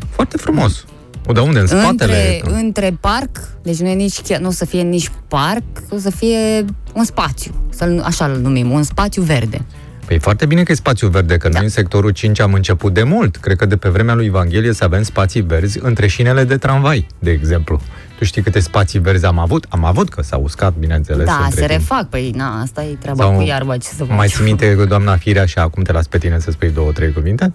[0.10, 0.86] Foarte frumos.
[1.32, 1.60] O, dar unde?
[1.60, 2.40] În spatele?
[2.44, 5.98] Între, între parc, deci nu, e nici, chiar- nu o să fie nici parc, o
[5.98, 9.62] să fie un spațiu, să așa îl numim, un spațiu verde.
[10.06, 11.54] Păi e foarte bine că e spațiu verde, că Da.
[11.56, 13.36] noi în sectorul 5 am început de mult.
[13.36, 17.08] Cred că de pe vremea lui Evanghelie să avem spații verzi între șinele de tramvai,
[17.20, 17.82] de exemplu.
[18.18, 19.66] Tu știi câte spații verzi am avut?
[19.70, 21.26] Am avut, că s-a uscat, bineînțeles.
[21.26, 21.80] da, între se timp.
[21.80, 24.18] refac, păi na, asta e treaba Sau cu iarba, ce să faci.
[24.18, 26.92] Mai ții minte cu doamna Firea și acum te las pe tine să spui două,
[26.92, 27.54] trei cuvinte?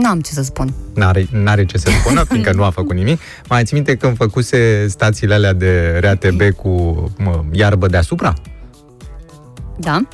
[0.00, 0.74] N-am ce să spun.
[0.94, 3.20] N-are, n-are ce să spună, fiindcă nu a făcut nimic.
[3.48, 6.68] Mai ții minte când făcuse stațiile alea de RATB cu
[7.18, 8.34] mă, iarbă deasupra?
[9.78, 10.08] Da?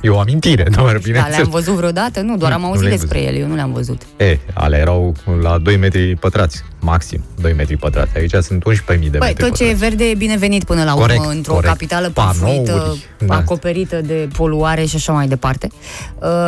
[0.00, 1.48] E o amintire, doar Da, le-am bineînțeles.
[1.48, 2.20] văzut vreodată?
[2.20, 4.02] Nu, doar Nu, am nu auzit le-ai despre ele, eu nu le-am văzut.
[4.16, 8.16] E, alea erau la 2 metri pătrați, maxim 2 metri pătrați.
[8.16, 9.84] Aici sunt 11.000 de Păi, metri tot ce e pătrați.
[9.84, 11.72] verde e binevenit până la urmă, Corect, într-o corect.
[11.72, 13.34] capitală Panouri, păfuită, da.
[13.36, 15.68] acoperită de poluare și așa mai departe.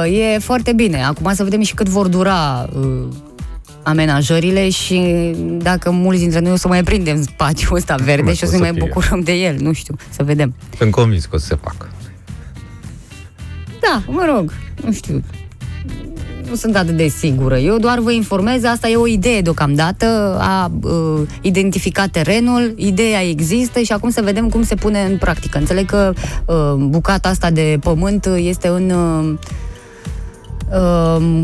[0.04, 1.04] Uh, e foarte bine.
[1.04, 3.08] Acum să vedem și cât vor dura uh,
[3.82, 5.00] amenajările și
[5.58, 8.50] dacă mulți dintre noi o să mai prindem spațiul ăsta verde Cum și o o
[8.50, 8.88] să să ne mai fie?
[8.88, 10.54] bucurăm de el, nu știu, să vedem.
[10.78, 11.88] Sunt convins că o să se facă.
[13.88, 14.52] Da, mă rog,
[14.84, 15.22] nu știu.
[16.48, 17.58] Nu sunt atât de sigură.
[17.58, 23.80] Eu doar vă informez, asta e o idee deocamdată, a uh, identificat terenul, ideea există
[23.80, 25.58] și acum să vedem cum se pune în practică.
[25.58, 26.12] Înțeleg că
[26.46, 28.90] uh, bucata asta de pământ este în...
[28.90, 29.38] Uh,
[30.72, 31.42] uh,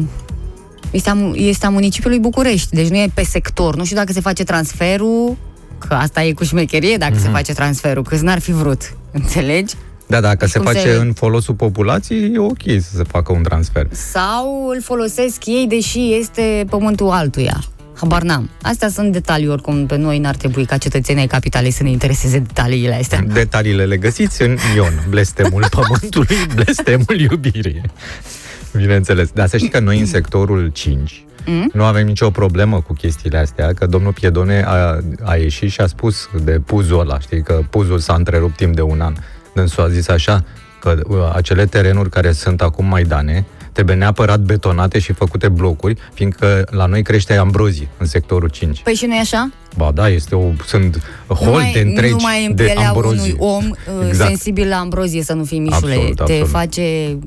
[0.91, 3.77] este a, mu- este a municipiului București, deci nu e pe sector.
[3.77, 5.37] Nu știu dacă se face transferul,
[5.79, 8.97] că asta e cu șmecherie dacă se face transferul, că n-ar fi vrut.
[9.13, 9.75] Înțelegi?
[10.11, 13.43] Da, dacă se cum face se- în folosul populației, e ok să se facă un
[13.43, 13.87] transfer.
[13.91, 17.61] sau îl folosesc ei, deși este pământul altuia.
[17.95, 18.51] Habar n-am.
[18.63, 22.39] Astea sunt detalii, oricum pe noi n-ar trebui ca cetățenii ai capitalei să ne intereseze
[22.39, 23.21] detaliile astea.
[23.33, 27.81] Detaliile le găsiți în Ion, blestemul pământului, blestemul iubirii.
[28.77, 29.31] Bineînțeles.
[29.35, 31.71] Dar să știi că noi în sectorul 5 Mm?
[31.75, 35.87] nu avem nicio problemă cu chestiile astea, că domnul Piedone a, a ieșit și a
[35.87, 39.15] spus de puzul ăla, știi, că puzul s-a întrerupt timp de un an.
[39.55, 40.45] Dânsul a zis așa,
[40.81, 46.65] că uh, acele terenuri care sunt acum maidane, trebuie neapărat betonate și făcute blocuri, fiindcă
[46.71, 48.83] la noi crește ambrozie în sectorul 5.
[48.83, 49.51] Păi și nu e așa?
[49.77, 53.21] Ba da, este o, sunt holte întregi numai în de pielea ambrozie.
[53.21, 54.29] unui om uh, Exact.
[54.29, 55.95] sensibil la ambrozie să nu fii mișule.
[55.95, 56.49] Absolut, Te absolut.
[56.49, 57.19] face...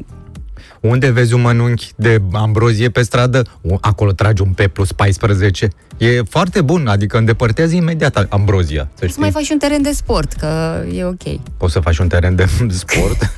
[0.84, 3.44] Unde vezi un mănunchi de ambrozie pe stradă,
[3.82, 5.68] acolo tragi un P plus 14.
[5.98, 8.90] E foarte bun, adică îndepărtează imediat ambrozia.
[8.94, 11.40] Să, să mai faci un teren de sport, că e ok.
[11.58, 12.46] Poți să faci un teren de
[12.84, 13.32] sport?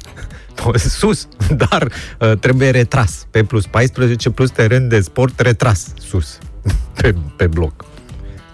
[0.76, 1.28] sus,
[1.58, 3.28] dar uh, trebuie retras.
[3.32, 6.38] P plus 14 plus teren de sport retras sus,
[7.02, 7.86] pe, pe bloc.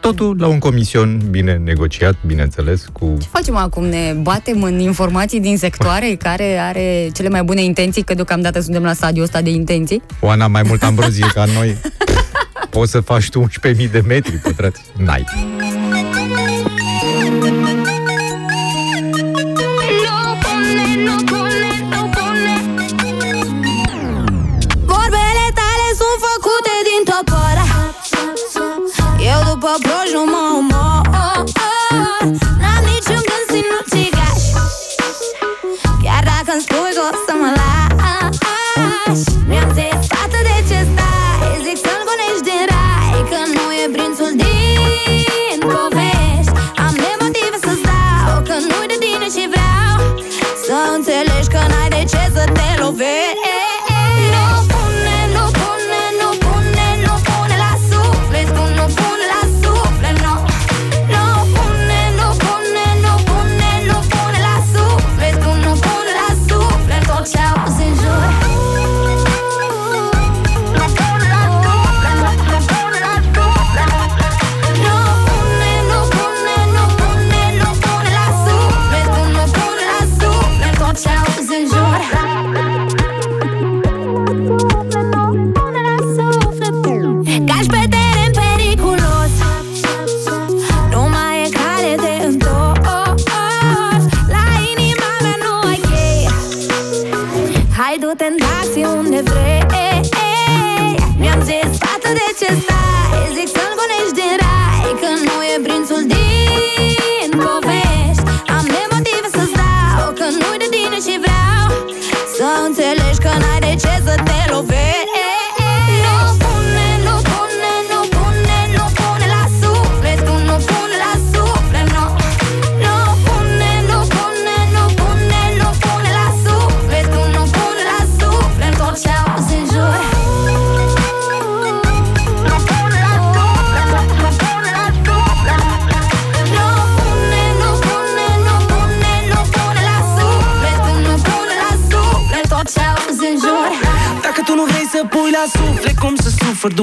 [0.02, 3.18] Totul la un comision bine negociat, bineînțeles, cu...
[3.22, 3.86] Ce facem acum?
[3.86, 8.84] Ne batem în informații din sectoare care are cele mai bune intenții, că deocamdată suntem
[8.84, 10.02] la stadiul ăsta de intenții?
[10.20, 11.78] Oana, mai mult ambrozie ca noi.
[12.70, 14.82] Poți să faci tu 11.000 de metri pătrați?
[14.98, 15.26] N-ai.
[39.12, 40.08] Lași Mi-am zis,
[80.92, 81.31] yourself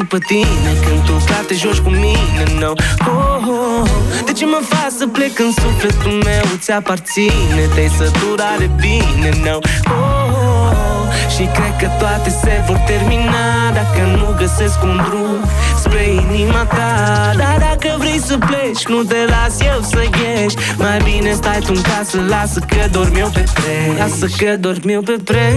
[0.09, 2.73] după tine Când tu clar te joci cu mine, no.
[3.13, 3.89] Oh, oh, oh.
[4.27, 9.31] De ce mă faci să plec în sufletul meu Ți aparține, te-ai sătura de bine,
[9.45, 9.57] no.
[9.57, 11.05] Oh, oh.
[11.35, 13.47] Și cred că toate se vor termina
[13.79, 15.41] Dacă nu găsesc un drum
[15.83, 17.33] spre inima ta.
[17.37, 20.57] Dar dacă vrei să pleci, nu te las eu să ieși.
[20.77, 23.97] Mai bine stai tu în casă, lasă că dorm eu pe tren.
[23.99, 25.57] Lasă că dorm eu pe tren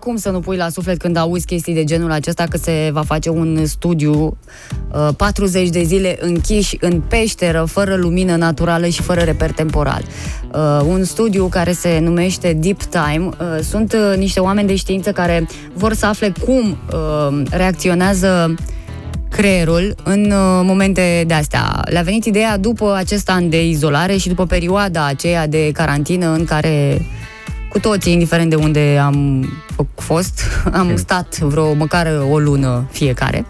[0.00, 3.02] cum să nu pui la suflet când auzi chestii de genul acesta că se va
[3.02, 4.38] face un studiu
[4.92, 10.02] uh, 40 de zile închiși în peșteră, fără lumină naturală și fără reper temporal.
[10.52, 13.26] Uh, un studiu care se numește Deep Time.
[13.26, 18.54] Uh, sunt uh, niște oameni de știință care vor să afle cum uh, reacționează
[19.30, 21.82] creierul în uh, momente de astea.
[21.84, 26.44] Le-a venit ideea după acest an de izolare și după perioada aceea de carantină în
[26.44, 27.02] care
[27.70, 29.48] cu toții, indiferent de unde am
[29.94, 30.96] fost, am hmm.
[30.96, 33.46] stat vreo măcar o lună fiecare.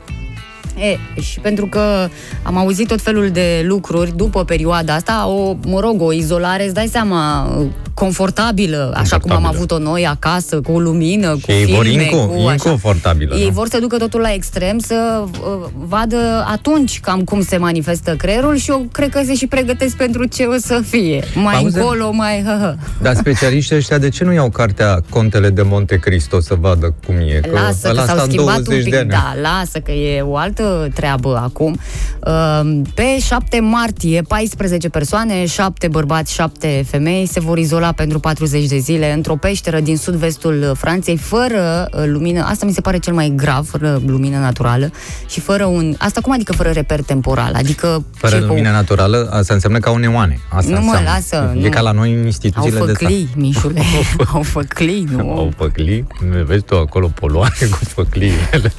[0.80, 2.08] E, și pentru că
[2.42, 6.74] am auzit tot felul de lucruri după perioada asta, o, mă rog, o izolare, îți
[6.74, 7.48] dai seama
[7.94, 9.48] confortabilă, așa cum am Confortabilă.
[9.56, 12.52] avut-o noi acasă, cu lumină, cu Și ei vor filme, inco- cu așa.
[12.52, 13.50] inconfortabilă, Ei nu?
[13.50, 18.56] vor să ducă totul la extrem, să uh, vadă atunci cam cum se manifestă creierul
[18.56, 21.22] și eu cred că se și pregătesc pentru ce o să fie.
[21.34, 21.76] Mai Auzi?
[21.78, 22.42] încolo, mai...
[22.46, 22.74] Hă, hă.
[23.02, 27.14] Dar specialiștii ăștia de ce nu iau cartea Contele de Monte Cristo să vadă cum
[27.14, 27.40] e?
[27.52, 29.08] Lasă că ăla s-au sta în schimbat un 20 pic, de ani.
[29.08, 30.62] da, lasă că e o altă
[30.94, 31.78] treabă acum.
[32.26, 38.66] Uh, Pe 7 martie, 14 persoane, 7 bărbați, 7 femei se vor izola pentru 40
[38.66, 43.12] de zile într-o peșteră din sud-vestul Franței, fără uh, lumină, asta mi se pare cel
[43.12, 44.90] mai grav, fără lumină naturală
[45.28, 45.94] și fără un...
[45.98, 47.52] Asta cum adică fără reper temporal?
[47.54, 48.04] Adică...
[48.16, 50.40] Fără ce, cu- lumină naturală, asta înseamnă că au neoane.
[50.48, 51.08] Asta Nu mă, înseamnă.
[51.10, 51.68] lasă, E nu.
[51.68, 52.96] ca la noi în Au instituțiile de stat.
[52.96, 53.82] făclii, Mișule,
[54.34, 55.30] au făclii, nu?
[55.30, 56.06] Au făclii?
[56.44, 58.72] Vezi tu acolo poluare cu făcliile.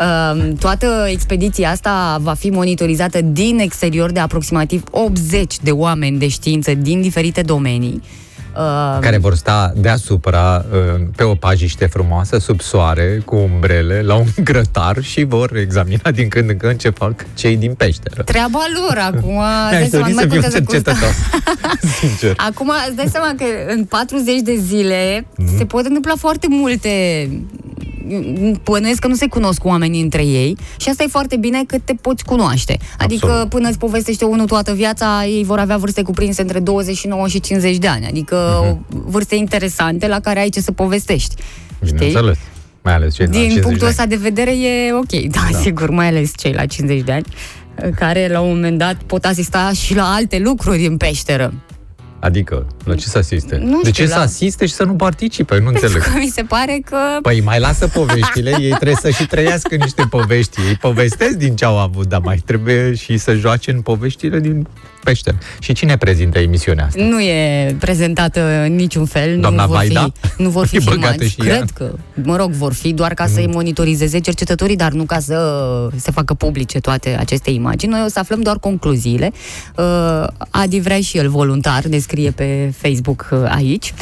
[0.00, 6.28] Uh, toată expediția asta va fi monitorizată din exterior de aproximativ 80 de oameni de
[6.28, 8.02] știință din diferite domenii.
[8.56, 14.14] Uh, care vor sta deasupra uh, pe o pajiște frumoasă, sub soare, cu umbrele, la
[14.14, 18.22] un grătar și vor examina din când în când ce fac cei din peșteră.
[18.22, 19.38] treaba lor acum.
[19.70, 21.14] îți dai Mi-aș seama, dori nu să mai fiu contează cum cercetător.
[22.00, 22.34] Sincer.
[22.36, 25.56] Acum îți dai seama că în 40 de zile Mhm.
[25.58, 26.90] se pot întâmpla foarte multe
[28.62, 31.92] Pănuiesc că nu se cunosc oamenii între ei și asta e foarte bine că te
[32.00, 32.76] poți cunoaște.
[32.98, 33.48] Adică Absolut.
[33.48, 37.76] până îți povestește unul toată viața, ei vor avea vârste cuprinse între 29 și 50
[37.76, 38.06] de ani.
[38.06, 39.10] Adică Mhm.
[39.10, 41.34] vârste interesante la care ai ce să povestești.
[41.84, 41.92] Știi?
[41.96, 42.36] Bineînțeles.
[42.82, 45.40] Mai ales cei de la Din 50 punctul de ăsta de vedere e ok, da,
[45.52, 47.24] da, sigur, mai ales cei la 50 de ani
[47.96, 51.52] care la un moment dat pot asista și la alte lucruri în peșteră.
[52.20, 52.24] Ani.
[52.24, 53.56] Adică, la ce să asiste?
[53.56, 55.58] Nu de știu, ce la- să asiste și să nu participe?
[55.58, 56.02] Nu înțeleg.
[56.02, 60.06] Că mi se pare că Păi mai lasă poveștile, ei trebuie să și trăiască niște
[60.10, 60.60] povești.
[60.68, 64.66] Ei povestesc din ce au avut, dar mai trebuie și să joace în poveștile din
[65.06, 65.38] peșteră.
[65.58, 67.02] Și cine prezintă emisiunea asta?
[67.02, 69.40] nu e prezentată în niciun fel.
[69.40, 70.08] Doamna nu vor Vaida?
[70.20, 71.30] Fi, nu vor fi E băgată filmați.
[71.30, 71.58] și ea?
[71.58, 71.64] Mm.
[71.64, 71.92] Cred că,
[72.22, 76.34] mă rog, vor fi doar ca să-i monitorizeze cercetătorii, dar nu ca să se facă
[76.34, 77.92] publice toate aceste imagini.
[77.92, 79.32] Noi o să aflăm doar concluziile.
[79.76, 83.94] Uh, Adi vrea și el voluntar, descrie pe Facebook uh, aici.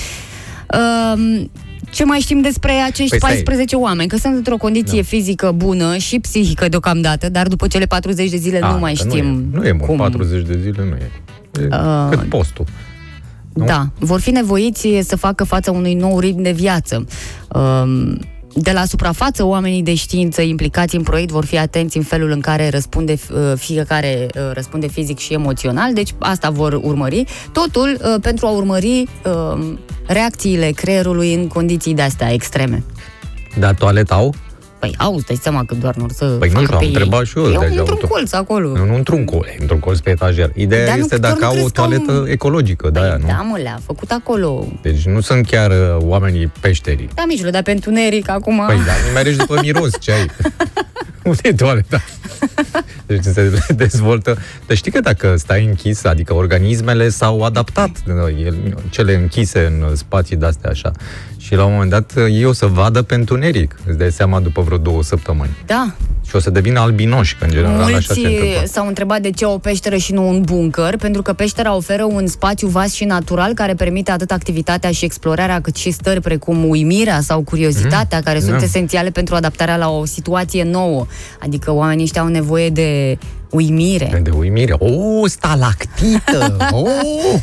[1.94, 3.30] Uh, ce mai știm despre acești Păi stai.
[3.30, 4.08] 14 oameni?
[4.08, 5.06] Că sunt într-o condiție Da.
[5.06, 9.08] fizică bună și psihică deocamdată, dar după cele 40 de zile A, nu mai că
[9.08, 9.96] știm Nu e, nu e mult, cum.
[9.96, 11.10] 40 de zile nu e.
[11.64, 12.64] e Uh, cât postul.
[13.52, 13.64] Nu?
[13.64, 17.04] Da, vor fi nevoiți să facă față unui nou ritm de viață.
[17.48, 18.18] Um,
[18.54, 22.40] De la suprafață, oamenii de știință implicați în proiect vor fi atenți în felul în
[22.40, 27.24] care răspunde uh, fiecare uh, răspunde fizic și emoțional, deci asta vor urmări.
[27.52, 32.82] Totul uh, pentru a urmări uh, reacțiile creierului în condiții de-astea extreme.
[33.58, 34.34] Dar toaleta au?
[34.84, 36.80] Păi au, îți dai seama că doar nu să Păi nu facă știu, pe am
[36.80, 36.86] ei.
[36.88, 38.68] întrebat și eu, Eu deja într-un au- colț acolo.
[38.76, 40.50] Nu, nu într-un colț, într-un colț pe etajer.
[40.54, 42.90] Ideea Dar nu- este doar dacă nu au o crezi că au toaletă un- ecologică,
[42.90, 43.26] de aia, nu?
[43.26, 44.66] Da, mă, le-a făcut acolo.
[44.82, 47.08] Deci nu sunt chiar uh, oamenii peșterii.
[47.14, 48.62] Da, mijlo, dar pentru neric acum...
[48.66, 50.26] Păi, dar nu mergi după miros, ce ai?
[51.24, 52.02] Unde e toaleta?
[53.06, 54.38] Deci se dezvoltă...
[54.66, 57.90] Dar știi că dacă stai închis, adică organismele s-au adaptat,
[58.44, 60.92] el- cele închise în spații de-astea așa,
[61.44, 64.62] și la un moment dat ei o să vadă pentru neric, îți dai seama după
[64.62, 65.50] vreo două săptămâni.
[65.66, 65.94] Da,
[66.28, 68.62] Și o să devină albinoși, că în general așa Mulți se întâmplă.
[68.64, 72.26] s-au întrebat de ce o peșteră și nu un bunker, pentru că peștera oferă un
[72.26, 77.20] spațiu vast și natural care permite atât activitatea și explorarea, cât și stări precum uimirea
[77.20, 78.64] sau curiozitatea, care sunt da.
[78.64, 81.06] esențiale pentru adaptarea la o situație nouă.
[81.40, 83.18] Adică oamenii ăștia au nevoie de
[83.54, 84.20] uimire.
[84.22, 84.72] De uimire.
[84.78, 86.56] O, stalactită!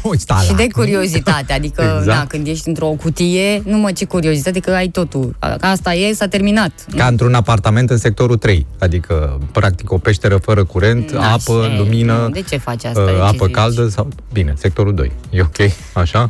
[0.03, 0.55] O, Și stalactită!
[0.55, 2.05] de curiozitate, adică Exact.
[2.17, 5.35] na, când ești într-o cutie, nu mă ce curiozitate, că ai totul.
[5.39, 6.71] A- Asta e, s-a terminat.
[6.97, 11.77] Ca într-un apartament în sectorul 3, adică practic o peșteră fără curent, Așa apă, e.
[11.77, 12.99] lumină, De ce faci asta?
[13.01, 13.55] uh, De ce apă zici?
[13.55, 14.07] caldă sau...
[14.33, 15.11] Bine, sectorul 2.
[15.29, 15.71] E ok?
[15.93, 16.29] Așa?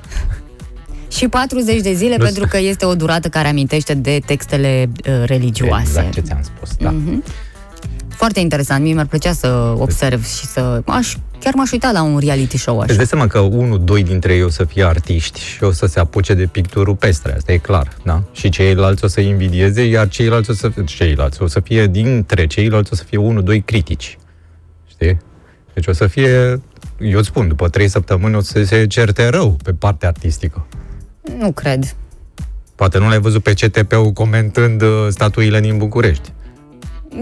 [1.11, 5.13] Și 40 de zile, Nu pentru că este o durată care amintește de textele uh,
[5.25, 5.83] religioase.
[5.87, 6.89] Exact ce ți-am spus, da.
[6.89, 7.23] Mhm.
[8.21, 10.81] Foarte interesant, mie mi-ar plăcea să observ și să...
[10.85, 12.95] Aș, chiar m-aș uita la un reality show Îți așa.
[12.95, 15.99] dai seama că unul, doi dintre ei o să fie artiști și o să se
[15.99, 18.23] apuce de picturul pestre, asta e clar, da?
[18.31, 22.47] Și ceilalți o să invidieze, iar ceilalți o să fie, ceilalți o să fie dintre
[22.47, 24.17] ceilalți o să fie unul, doi critici.
[24.87, 25.17] Știi?
[25.73, 26.61] Deci o să fie,
[26.99, 30.67] eu îți spun, după trei săptămâni o să se certe rău pe partea artistică.
[31.37, 31.95] Nu cred.
[32.75, 36.31] Poate nu l-ai văzut pe CTP-ul comentând uh, statuile din București.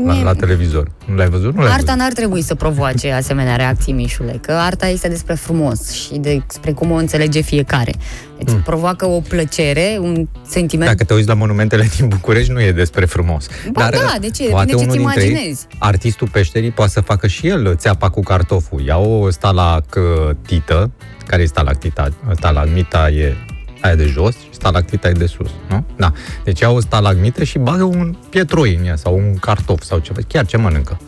[0.06, 0.91] La, Mie- la televizor.
[1.06, 1.54] Nu l-ai văzut?
[1.56, 1.99] Nu l-ai Arta văzut.
[1.99, 6.91] n-ar trebui să provoace asemenea reacții, Mișule, că arta este despre frumos și despre cum
[6.91, 7.93] o înțelege fiecare.
[8.38, 8.62] Deci Hmm.
[8.62, 13.06] provoacă o plăcere, un sentiment Dacă te uiți la monumentele din București, nu e despre
[13.06, 13.47] frumos.
[13.71, 14.43] Ba da, de ce?
[14.49, 15.67] poate Depinde ce-ți unul dintre ei, imaginezi.
[15.78, 18.82] artistul peșterii poate să facă și el țeapa cu cartoful.
[18.82, 20.91] Ia o stalactită,
[21.28, 22.10] care e stalactita?
[22.36, 23.36] Stalagmita e
[23.81, 25.83] aia de jos și stalactita e de sus, nu?
[25.95, 26.11] Da.
[26.43, 30.19] Deci ia o stalagmită și bagă un pietroi în ea sau un cartof sau ceva.
[30.27, 30.99] Chiar ce mănâncă.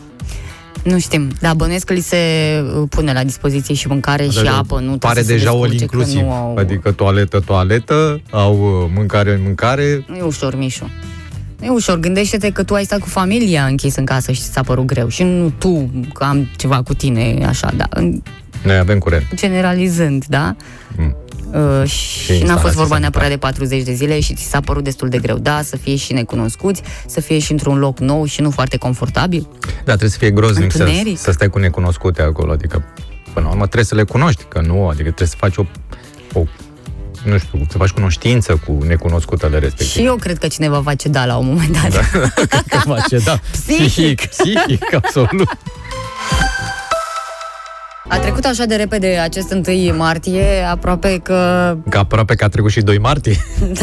[0.84, 2.16] Nu știm, dar bănuiesc că li se
[2.76, 5.50] uh, pune la dispoziție și mâncare și Deja apă, nu Pare trebuie să se deja
[5.50, 6.20] all descurce că inclusiv.
[6.20, 6.56] Nu au...
[6.56, 8.54] Adică toaletă, toaletă, au
[8.84, 10.04] uh, mâncare, mâncare.
[10.08, 10.90] Nu e ușor, Mișu.
[11.58, 11.98] Nu e ușor.
[11.98, 15.08] Gândește-te că tu ai stat cu familia închis în casă și ți-a părut greu.
[15.08, 17.86] Și nu tu, că am ceva cu tine, așa, da.
[17.90, 18.22] În-
[18.64, 19.26] Noi avem curent.
[19.34, 20.56] Generalizând, da?
[20.96, 21.16] Mm.
[21.52, 23.00] Uh, și n-a instalații fost vorba sanitare.
[23.00, 25.38] neapărat de 40 de zile și ți s-a părut destul de greu.
[25.38, 29.48] Da, să fie și necunoscuți, să fie și într-un loc nou și nu foarte confortabil.
[29.60, 31.18] Da, trebuie să fie groznic să, Întuneric.
[31.18, 32.84] să stai cu necunoscute acolo, adică
[33.32, 35.64] până la urmă trebuie să le cunoști, că nu, adică trebuie să faci o,
[36.32, 36.44] o
[37.24, 40.00] nu știu, să faci cunoștință cu necunoscutele respective.
[40.00, 41.90] Și eu cred că cineva va ceda la un moment dat.
[41.90, 42.28] Da.
[42.70, 43.40] că face, da.
[43.66, 44.26] Psihic.
[44.26, 45.48] Psihic, absolut.
[48.12, 51.36] A trecut așa de repede acest 1 martie, aproape că
[51.88, 53.36] Că aproape că a trecut și 2 martie.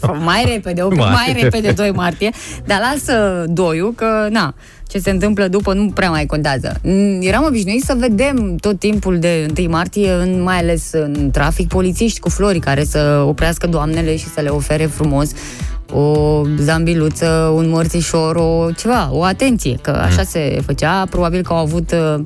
[0.00, 1.42] Da, mai repede, un pic Mai mai, repede.
[1.56, 2.30] repede 2 martie,
[2.64, 4.54] dar lasă doiul că, na,
[4.86, 6.78] ce se întâmplă după nu prea mai contează.
[6.82, 11.68] Mm, Eram obișnuit să vedem tot timpul de 1 martie, în, mai ales în trafic,
[11.68, 15.30] polițiști cu flori care să oprească doamnele și să le ofere frumos
[15.94, 21.06] o zambiluță, un mărțișor, o ceva, o atenție, că așa se făcea.
[21.10, 22.22] Probabil că au avut uh,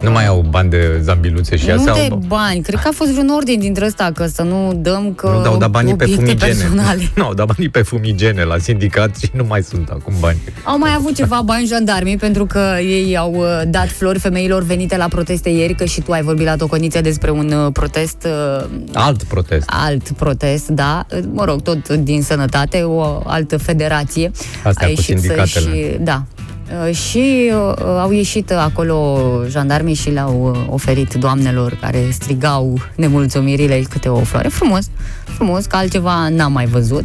[0.00, 1.92] Nu mai au bani de zambiluțe și nu astea.
[1.94, 5.12] de au- bani, cred că a fost vreun ordin dintre ăsta, că să nu dăm
[5.14, 6.52] că Nu dau da banii pe obiecte fumigene.
[6.52, 7.10] personale.
[7.16, 10.38] Nu, au dat banii pe fumigene la sindicat și nu mai sunt acum bani.
[10.64, 14.96] Au mai avut ceva bani jandarmii pentru că ei au uh, dat flori femeilor venite
[14.96, 18.26] la proteste ieri, că și tu ai vorbit la Toconiță despre un uh, protest,
[18.60, 19.64] uh, Alt protest.
[19.66, 24.30] alt protest, da, uh, mă rog, tot din sănătate, o altă federație.
[24.64, 25.76] Astea a cu ieșit să sindicatele.
[25.76, 26.22] Și, da.
[26.88, 33.82] Uh, Și uh, au ieșit acolo jandarmii și le-au uh, oferit doamnelor care strigau nemulțumirile
[33.90, 34.48] câte o floare.
[34.48, 34.90] Frumos,
[35.24, 37.04] frumos, că altceva n-am mai văzut.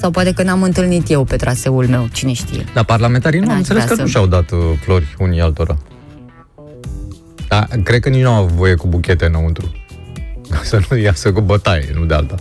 [0.00, 2.64] Sau poate că n-am întâlnit eu pe traseul meu, cine știe.
[2.74, 5.40] Dar parlamentarii nu N-aș am înțeles vrea că să- nu și-au dat uh, flori unii
[5.40, 5.76] altora.
[7.48, 9.72] Da, cred că nici nu au voie cu buchete înăuntru.
[10.50, 12.34] Ca să nu iasă cu bătaie, nu de alta.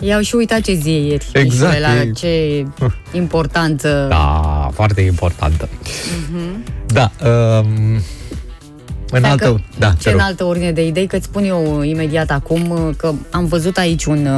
[0.00, 1.26] I-au și uitat ce zi e ieri.
[1.32, 2.66] Exact, Mișule, La e- ce
[3.12, 4.06] importanță.
[4.08, 5.68] Da, foarte importantă.
[6.86, 8.00] Da, um,
[9.10, 9.60] în Dacă- altă...
[9.78, 10.24] Da, te ce în rog.
[10.24, 14.04] altă ordine de idei, că îți spun eu imediat acum uh, că am văzut aici
[14.04, 14.28] un...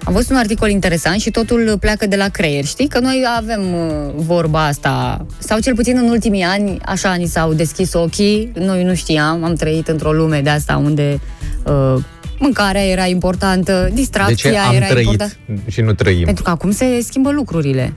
[0.00, 2.64] uh, Am văzut un articol interesant și totul pleacă de la creier.
[2.64, 7.26] Știi că noi avem uh, vorba asta, sau cel puțin în ultimii ani, așa ni
[7.26, 11.20] s-au deschis ochii, noi nu știam, am trăit într-o lume de asta unde
[11.64, 12.02] uh,
[12.38, 15.34] mâncarea era importantă, De distracția ce am era trăit importantă.
[15.68, 16.24] și nu trăim?
[16.24, 17.92] Pentru că acum se schimbă lucrurile.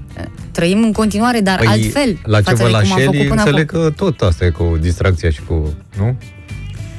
[0.51, 2.03] Trăim în continuare, dar altfel.
[2.03, 3.81] Păi, la ce față vă de la cum am făcut Shelly, până înțeleg acum.
[3.81, 5.73] că tot asta e cu distracția și cu...
[5.97, 6.15] Nu?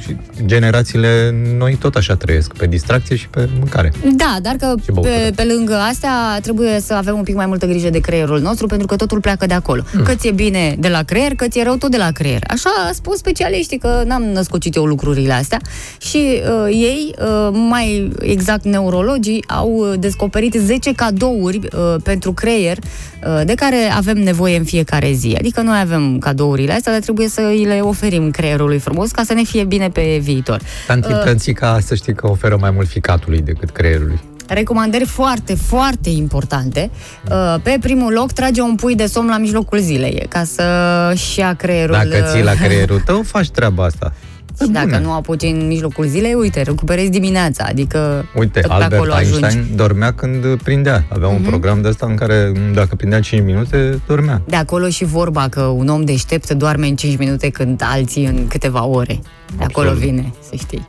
[0.06, 3.92] Și generațiile noi tot așa trăiesc, pe distracție și pe mâncare.
[4.16, 5.14] Da, dar că Și băutură.
[5.14, 8.66] pe, pe lângă astea trebuie să avem un pic mai multă grijă de creierul nostru
[8.66, 9.82] pentru că totul pleacă de acolo.
[9.92, 10.02] Mm.
[10.02, 12.42] Că ți-e bine de la creier, că ți-e rău tot de la creier.
[12.48, 15.58] Așa spun specialiștii că n-am născocit eu lucrurile astea
[16.00, 22.76] și uh, ei, uh, mai exact neurologii, au uh, descoperit 10 cadouri uh, pentru creier
[22.78, 25.34] uh, de care avem nevoie în fiecare zi.
[25.38, 29.32] Adică noi avem cadourile astea, dar trebuie să îi le oferim creierului frumos ca să
[29.34, 30.61] ne fie bine pe viitor.
[30.87, 31.22] Tanti uh.
[31.24, 34.20] Tănțica, să știi că oferă mai mult ficatului decât creierului.
[34.48, 36.90] Recomandări foarte, foarte importante.
[37.30, 41.54] Uh, Pe primul loc, trage un pui de somn la mijlocul zilei, ca să-și ia
[41.54, 41.94] creierul...
[41.94, 44.12] Dacă ții la uh, creierul tău, faci treaba asta.
[44.62, 48.92] Și dacă nu apuci în mijlocul zilei, uite, recuperezi dimineața, adică Uite, tot pe Albert
[48.92, 49.66] acolo Einstein ajungi.
[49.68, 49.76] Mhm.
[49.76, 51.04] dormea când prindea.
[51.08, 54.42] Avea un program de ăsta în care, dacă prindea 5 minute, dormea.
[54.46, 58.46] De acolo și vorba că un om deștept doarme în 5 minute când alții în
[58.48, 59.18] câteva ore.
[59.58, 60.10] De acolo Absolut.
[60.10, 60.86] vine, să știi.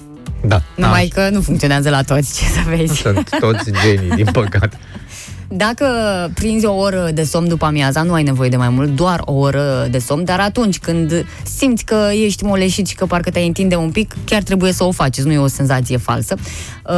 [0.48, 0.62] Da.
[0.76, 2.94] Numai că nu funcționează la toți, ce să vezi.
[3.02, 4.78] Sunt toți genii, din păcate.
[5.48, 5.86] Dacă
[6.34, 9.34] prinzi o oră de somn după amiaza, nu ai nevoie de mai mult, doar o
[9.34, 11.26] oră de somn, dar atunci când
[11.58, 14.92] simți că ești moleșit și că parcă te întinde un pic, chiar trebuie să o
[14.92, 16.36] faci, nu e o senzație falsă.
[16.90, 16.94] Uh,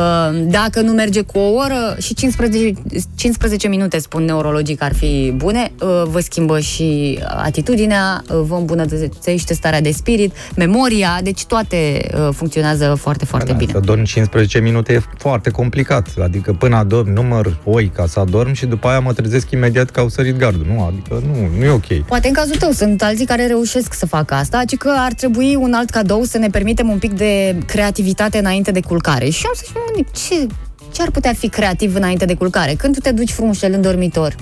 [0.45, 2.73] Dacă nu merge cu o oră și 15,
[3.15, 8.55] 15 minute, spun neurologii că ar fi bune, uh, vă schimbă și atitudinea, uh, vă
[8.55, 13.71] îmbunătățește starea de spirit, memoria, deci toate uh, funcționează foarte, foarte Da, bine.
[13.71, 16.07] Să dormi 15 minute e foarte complicat.
[16.23, 19.89] Adică până adormi, număr oi ca să adormi dorm și după aia mă trezesc imediat
[19.89, 20.65] că au sărit gardul.
[20.73, 22.05] Nu, adică nu, nu e ok.
[22.05, 25.55] Poate în cazul tău sunt alții care reușesc să facă asta, ci că ar trebui
[25.55, 29.29] un alt cadou să ne permitem un pic de creativitate înainte de culcare.
[29.29, 30.47] Și am să spun, "Mă, ce,
[30.93, 32.73] ce ar putea fi creativ înainte de culcare?
[32.73, 34.35] Când tu te duci frumușel în dormitor,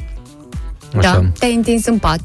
[0.98, 1.12] Așa.
[1.12, 2.20] da, te-ai întins în pat,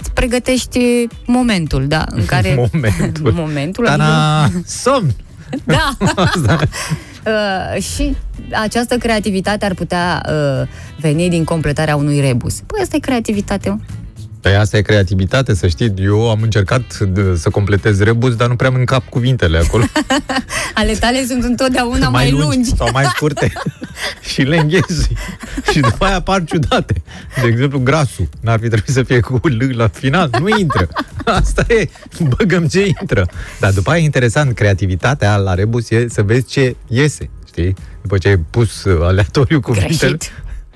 [0.00, 2.68] îți pregătești momentul, da, în care...
[2.72, 3.32] Momentul.
[3.32, 4.48] momentul, adică- Ta-da!
[4.66, 5.10] Somn!
[5.64, 5.96] Da.
[7.26, 8.16] uh, și
[8.52, 10.68] această creativitate ar putea uh,
[11.00, 12.60] veni din completarea unui rebus.
[12.66, 13.78] Păi asta e creativitate, mă.
[14.40, 15.94] Păi asta e creativitate, să știi.
[15.98, 19.84] Eu am încercat de, să completez rebus, dar nu prea în cap cuvintele acolo.
[20.74, 22.76] Ale tale sunt întotdeauna mai, lungi.
[22.76, 23.52] sau mai scurte
[24.32, 25.08] și le înghezi.
[25.72, 27.02] și după aia apar ciudate.
[27.42, 28.28] De exemplu, grasul.
[28.40, 30.30] N-ar fi trebuit să fie cu L la final.
[30.40, 30.88] Nu intră.
[31.24, 31.88] Asta e.
[32.36, 33.28] Băgăm ce intră.
[33.60, 34.54] Dar după aia e interesant.
[34.54, 37.30] Creativitatea la rebus e să vezi ce iese.
[37.46, 37.74] Știi?
[38.02, 39.96] După ce ai pus uh, aleatoriu cuvintele.
[39.96, 40.32] Greșit.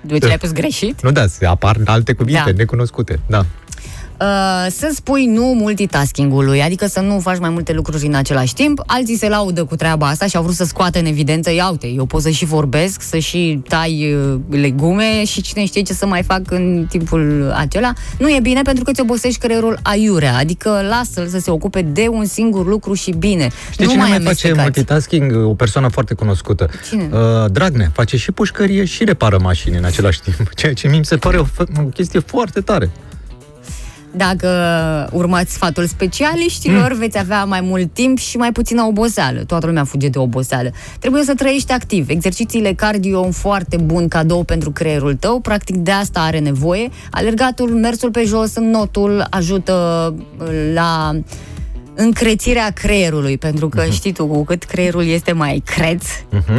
[0.07, 1.03] Deci l-ai pus greșit?
[1.03, 2.53] Nu, da, se apar alte cuvinte Da.
[2.57, 3.21] necunoscute.
[3.27, 3.47] Da.
[4.21, 8.83] Uh, să spui nu multitasking-ului, adică să nu faci mai multe lucruri în același timp.
[8.87, 11.87] Alții se laudă cu treaba asta și au vrut să scoată în evidență, ia uite,
[11.87, 16.07] eu pot să și vorbesc, să și tai uh, legume și cine știe ce să
[16.07, 17.93] mai fac în timpul acela.
[18.19, 22.07] Nu e bine pentru că îți obosești creierul aiurea, adică lasă-l să se ocupe de
[22.11, 23.49] un singur lucru și bine.
[23.71, 24.61] Știi nu cine mai face amestecați.
[24.61, 25.47] multitasking?
[25.47, 26.69] O persoană foarte cunoscută.
[26.89, 27.09] Cine?
[27.13, 27.91] Uh, Dragne.
[27.95, 30.51] Face și pușcărie și repară mașini în același timp.
[30.61, 32.91] Ceea ce mi se pare o, f- o chestie foarte tare.
[34.17, 34.49] Dacă
[35.13, 36.99] urmați sfatul specialiștilor, Mm.
[36.99, 39.41] veți avea mai mult timp și mai puțină oboseală.
[39.45, 40.71] Toată lumea fuge de oboseală.
[40.99, 42.09] Trebuie să trăiești activ.
[42.09, 45.41] Exercițiile cardio un foarte bun cadou pentru creierul tău.
[45.41, 46.89] Practic de asta are nevoie.
[47.11, 49.73] Alergatul, mersul pe jos, notul ajută
[50.39, 51.13] uh, la
[51.95, 53.77] încrețirea creierului, pentru Mhm.
[53.77, 56.05] că știi tu, cu cât creierul este mai creț,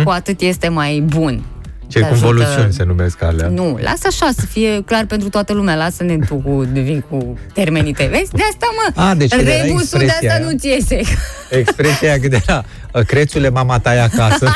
[0.03, 1.43] cu atât este mai bun.
[1.91, 3.47] Te ajută- Circumvoluțiuni se numesc alea.
[3.47, 5.75] nu, lasă așa, să fie clar pentru toată lumea.
[5.75, 8.07] Lasă-ne tu cu, de vin cu termenii tăi.
[8.07, 8.31] Vezi?
[8.31, 8.65] De asta,
[8.95, 9.01] mă.
[9.01, 9.67] A, deci era Rebusul
[9.99, 10.45] de expresia asta aia.
[10.51, 11.01] nu-ți iese.
[11.49, 12.63] Expresia aia de la
[12.93, 14.45] uh, crețule mama ta e acasă.
[14.45, 14.51] La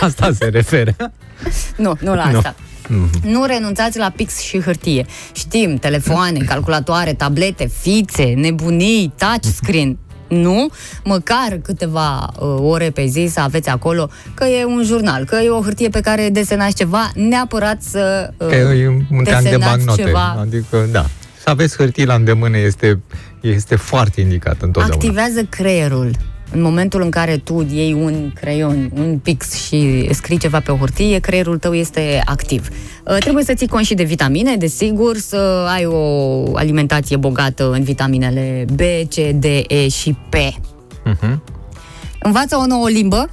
[0.06, 0.94] Asta se referă.
[1.76, 2.36] nu, nu la Nu.
[2.36, 2.54] asta.
[3.22, 5.06] Nu renunțați la pix și hârtie.
[5.32, 9.98] Știm, telefoane, calculatoare, tablete, fițe, nebunii, touchscreen.
[10.32, 10.68] Nu,
[11.04, 15.48] măcar câteva uh, ore pe zi să aveți acolo că e un jurnal, că e
[15.48, 19.76] o hârtie pe care desenați ceva, neapărat să uh, Că e un teanc de desenați
[19.76, 20.02] bancnote.
[20.02, 20.36] ceva.
[20.40, 21.04] Adică, da.
[21.42, 23.00] Să aveți hârtii la îndemână este,
[23.40, 24.94] este foarte indicat întotdeauna.
[24.94, 26.10] activează creierul.
[26.52, 30.76] În momentul în care tu iei un creion, un pix și scrii ceva pe o
[30.76, 32.68] hârtie, creierul tău este activ.
[32.68, 37.82] Uh, Trebuie să ții cont și de vitamine, desigur, să ai o alimentație bogată în
[37.82, 40.34] vitaminele B, C, D, E și P.
[41.04, 41.42] Mhm.
[42.22, 43.28] Învață o nouă limbă.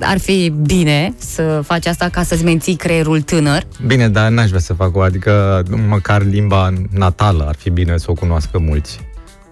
[0.00, 3.62] Ar fi bine să faci asta ca să-ți menții creierul tânăr.
[3.86, 8.06] Bine, dar n-aș vrea să fac o, adică măcar limba natală ar fi bine să
[8.08, 9.00] o cunoască mulți.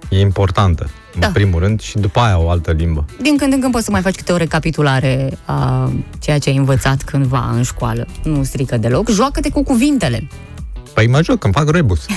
[0.09, 1.27] E importantă, Da.
[1.27, 3.05] în primul rând, și după aia o altă limbă.
[3.23, 6.57] Din când în când poți să mai faci câte o recapitulare a ceea ce ai
[6.57, 8.07] învățat cândva în școală.
[8.25, 9.11] Nu strică deloc.
[9.11, 10.29] Joacă-te cu cuvintele.
[10.95, 12.07] Păi mă joc, îmi fac rebus.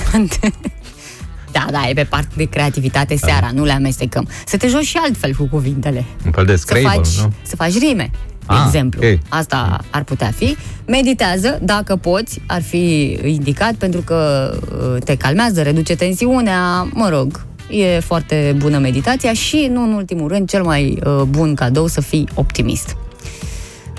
[1.52, 4.28] Da, da, e pe parte de creativitate seara, nu le amestecăm.
[4.46, 6.04] Să te joci și altfel cu cuvintele.
[6.26, 7.32] Un fel de Să Scrabble, faci, nu?
[7.42, 9.00] să faci rime, de Ah, exemplu.
[9.08, 9.18] ok.
[9.28, 10.56] Asta ar putea fi.
[10.86, 17.46] Meditează, dacă poți, ar fi indicat pentru că uh, te calmează, reduce tensiunea, mă rog,
[17.70, 22.00] e foarte bună meditația și, nu în ultimul rând, cel mai uh, bun cadou să
[22.00, 22.96] fii optimist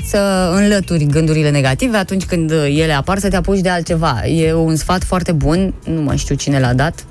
[0.08, 4.26] să înlături gândurile negative atunci când ele apar, să te apuci de altceva.
[4.26, 7.06] E un sfat foarte bun, nu mai știu cine l-a dat,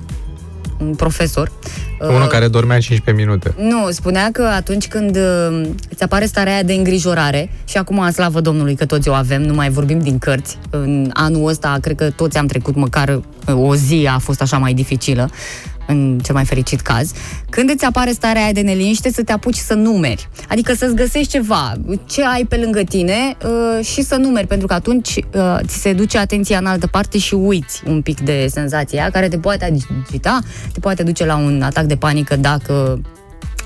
[0.80, 1.52] un profesor.
[2.00, 3.54] Unul Uh, care dormea 15 minute.
[3.58, 8.40] nu, spunea că atunci când uh, îți apare starea aia de îngrijorare, și acum, slavă
[8.40, 12.10] Domnului că toți o avem, nu mai vorbim din cărți, în anul ăsta cred că
[12.10, 15.30] toți am trecut măcar uh, o zi a fost așa mai dificilă,
[15.86, 17.12] în cel mai fericit caz,
[17.50, 20.28] când îți apare starea aia de neliniște, să te apuci să numeri.
[20.48, 21.72] Adică să-ți găsești ceva,
[22.06, 25.92] ce ai pe lângă tine uh, și să numeri, pentru că atunci uh, ți se
[25.92, 29.64] duce atenția în altă parte și uiți un pic de senzația aia care te poate
[29.64, 30.38] agita,
[30.72, 33.00] te poate duce la un atac de panică dacă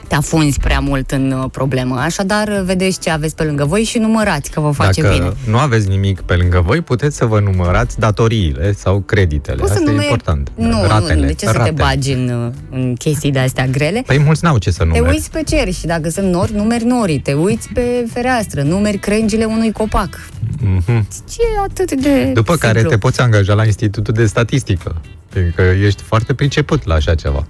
[0.09, 1.97] te afunzi prea mult în uh, problemă.
[1.99, 5.33] Așadar, uh, vedeți ce aveți pe lângă voi și numărați că vă face Dacă bine.
[5.51, 9.57] nu aveți nimic pe lângă voi, puteți să vă numărați datoriile sau creditele.
[9.57, 10.51] Poți să Asta e numeri- important.
[10.55, 11.75] Nu, Ratele, nu, de ce să te ratele.
[11.83, 14.03] bagi în, uh, în chestii de astea grele?
[14.07, 15.09] Păi mulți n-au ce să Te numere.
[15.11, 17.19] uiți pe cer și dacă sunt nori, numeri norii.
[17.21, 20.29] Te uiți pe fereastră, numeri crengile unui copac.
[20.61, 21.09] Mhm.
[21.31, 22.91] Ce e atât de După care simplu?
[22.91, 25.01] te poți angaja la Institutul de Statistică,
[25.33, 27.47] pentru că ești foarte priceput la așa ceva.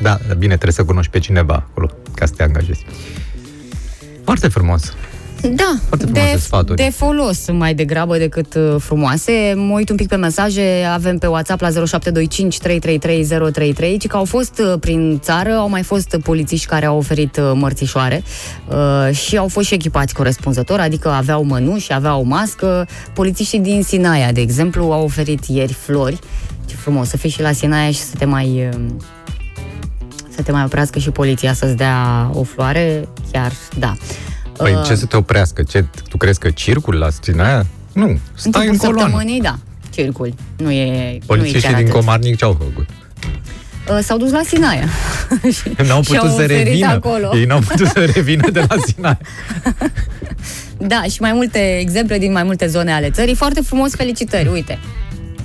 [0.00, 2.84] Da, bine, trebuie să cunoști pe cineva acolo ca să te angajezi.
[4.24, 4.92] Foarte frumos.
[5.54, 6.76] Da, Foarte frumoase de, sfaturi.
[6.82, 9.52] de folos mai degrabă decât uh, frumoase.
[9.56, 14.16] Mă uit un pic pe mesaje, avem pe WhatsApp la 0725 333 033, ci că
[14.16, 18.22] au fost uh, prin țară, au mai fost polițiști care au oferit uh, mărțișoare
[18.68, 22.88] uh, și au fost și echipați corespunzător, adică aveau mănuși, aveau mască.
[23.14, 26.18] Polițiștii din Sinaia, de exemplu, au oferit ieri flori.
[26.66, 28.68] Ce frumos să fii și la Sinaia și să te mai...
[28.74, 28.80] Uh,
[30.42, 33.94] să te mai oprească și poliția să-ți dea o floare, chiar da.
[34.56, 35.62] Păi Uh, ce să te oprească?
[35.62, 37.66] Ce, tu crezi că circul la Sinaia?
[37.92, 39.10] Nu, stai în timpul coloană.
[39.10, 39.58] săptămânii, da,
[39.90, 40.34] circul.
[40.56, 41.94] Nu e, nu e Polițiștii chiar din atât.
[41.98, 42.86] Comarnic ce au făcut?
[43.90, 44.84] Uh, S-au dus la Sinaia.
[45.88, 46.86] N-au Și-au putut să oferit revină.
[46.86, 47.30] acolo.
[47.36, 49.18] Ei n-au putut să revină de la Sinaia.
[50.86, 53.34] Da, și mai multe exemple din mai multe zone ale țării.
[53.34, 54.78] Foarte frumos, felicitări, uite.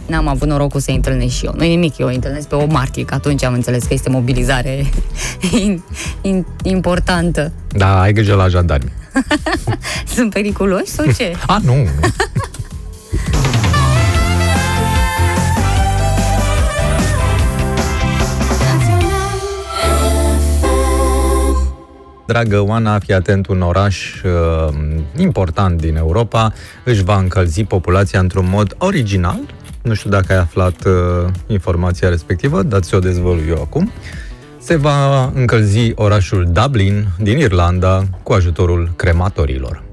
[0.08, 1.54] N-am avut norocul să-i întâlnesc și eu.
[1.58, 4.10] Nu e nimic, eu îi întâlnesc pe o martie, că atunci am înțeles că este
[4.10, 4.86] mobilizare
[5.62, 5.84] in,
[6.22, 7.52] in, importantă.
[7.72, 8.92] Da, ai grijă la jandarmi.
[10.16, 11.32] Sunt periculoși sau ce?
[11.48, 11.76] A, nu.
[11.76, 11.88] nu.
[22.28, 24.74] Dragă Oana, fii atent, un oraș uh,
[25.18, 26.54] important din Europa
[26.84, 29.40] își va încălzi populația într-un mod original.
[29.88, 33.92] Nu știu dacă ai aflat uh, informația respectivă, dar ți-o dezvălui eu acum.
[34.60, 39.84] Se va încălzi orașul Dublin din Irlanda cu ajutorul crematorilor.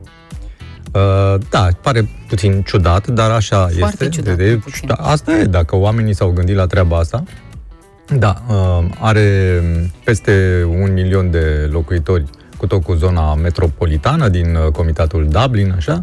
[0.92, 4.08] Uh, da, pare puțin ciudat, dar așa Foarte este.
[4.08, 4.88] ciudat, de, puțin.
[4.88, 7.22] da, asta e, dacă oamenii s-au gândit la treaba asta.
[8.18, 9.60] Da, uh, are
[10.04, 12.24] peste un milion de locuitori
[12.56, 16.00] cu tot cu zona metropolitană din uh, comitatul Dublin, așa,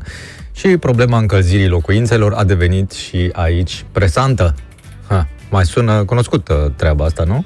[0.52, 4.56] și problema încălzirii locuințelor a devenit și aici presantă.
[5.08, 7.46] Ha, mai sună cunoscută treaba asta, nu?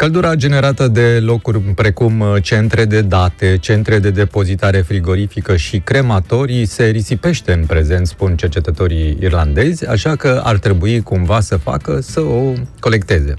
[0.00, 6.64] Căldura generată de locuri precum uh, centre de date, centre de depozitare frigorifică și crematorii
[6.64, 12.20] se risipește în prezent, spun cercetătorii irlandezi, așa că ar trebui cumva să facă să
[12.20, 13.34] o colecteze.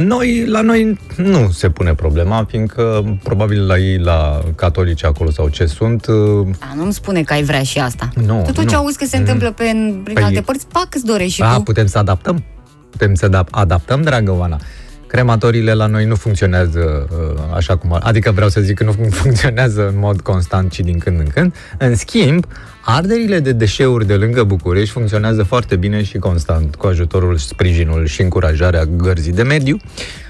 [0.00, 5.48] Noi, la noi nu se pune problema, fiindcă probabil la ei, la catolici acolo sau
[5.48, 8.08] ce sunt, uh, Da, nu-mi spune că ai vrea și asta.
[8.26, 8.68] Nu, Tu tot nu.
[8.70, 9.64] ce auzi că se întâmplă pe,
[10.04, 11.60] prin Păi- alte părți, pac, îți dorești și A, tu.
[11.62, 12.44] putem să adaptăm?
[12.90, 14.60] Putem să da- adaptăm, dragă Oana.
[15.06, 17.92] Crematoriile la noi nu funcționează uh, așa cum...
[17.92, 21.18] ar- Adică vreau să zic că nu fun- funcționează în mod constant, ci din când
[21.20, 21.54] în când.
[21.78, 22.46] În schimb,
[22.88, 28.22] arderile de deșeuri de lângă București funcționează foarte bine și constant, cu ajutorul, sprijinul și
[28.22, 29.76] încurajarea gărzii de mediu.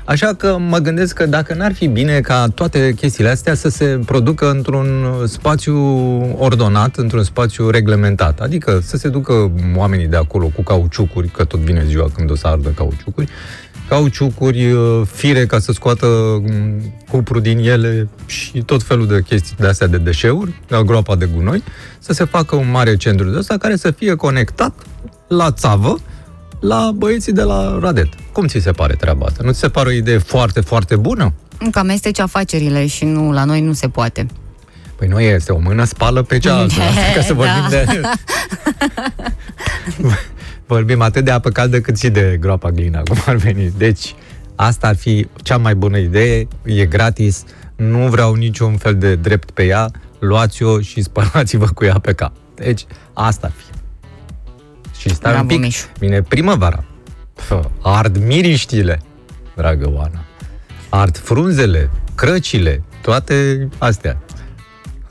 [0.05, 4.01] Așa că mă gândesc că dacă n-ar fi bine ca toate chestiile astea să se
[4.07, 5.77] producă într-un spațiu
[6.39, 8.41] ordonat, într-un spațiu reglementat.
[8.41, 12.37] Adică să se ducă oamenii de acolo cu cauciucuri, că tot vine ziua când o
[12.37, 13.29] să ardă cauciucuri,
[13.89, 19.55] cauciucuri, uh, fire ca să scoată mm, cupru din ele și tot felul de chestii
[19.59, 21.63] de astea de deșeuri, la groapa de gunoi,
[21.99, 24.75] să se facă un mare centru de ăsta care să fie conectat
[25.29, 25.97] la țavă,
[26.61, 28.09] la băieții de la Radet.
[28.33, 29.43] Cum ți se pare treaba asta?
[29.45, 31.33] Nu ți se pare o idee foarte, foarte bună?
[31.71, 34.27] Că amesteci afacerile și nu, la noi nu se poate.
[34.97, 36.75] Păi nu este, o mână spală pe cealaltă.
[37.15, 37.93] Ca să vorbim Da.
[37.93, 38.01] de...
[40.67, 43.73] vorbim atât de apă caldă cât și de groapa glina, cum ar veni.
[43.77, 44.15] Deci,
[44.55, 47.45] asta ar fi cea mai bună idee, e gratis,
[47.77, 52.33] nu vreau niciun fel de drept pe ea, luați-o și spălați-vă cu ea pe cap.
[52.55, 53.65] Deci, asta ar fi.
[55.01, 55.87] Și stai Bravo, un pic, Mișu.
[55.99, 56.85] vine primăvara.
[57.49, 59.01] Pă, Ard miriștile,
[59.57, 60.25] dragă Oana.
[60.89, 64.19] Ard frunzele, crăcile, toate astea.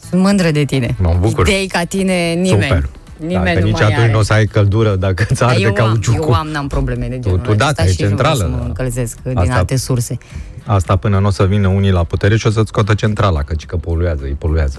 [0.10, 0.96] Sunt mândră de tine.
[1.00, 1.48] Mă bucur.
[1.48, 2.64] Idei ca tine nimeni.
[2.64, 2.90] Super.
[3.18, 4.12] Nimeni Dacă nu nici mai atunci are.
[4.12, 6.22] nu o să ai căldură dacă îți Dar arde eu, am, cauciucul.
[6.28, 8.38] eu am, n-am probleme de genul tu da, acesta că e și nu vreau centrală,
[8.52, 8.66] să mă da.
[8.66, 10.18] încălzesc din Asta- alte surse.
[10.66, 13.66] Asta până nu o să vină unii la putere și o să-ți scoată centrala, căci
[13.66, 14.78] că poluează, îi poluează.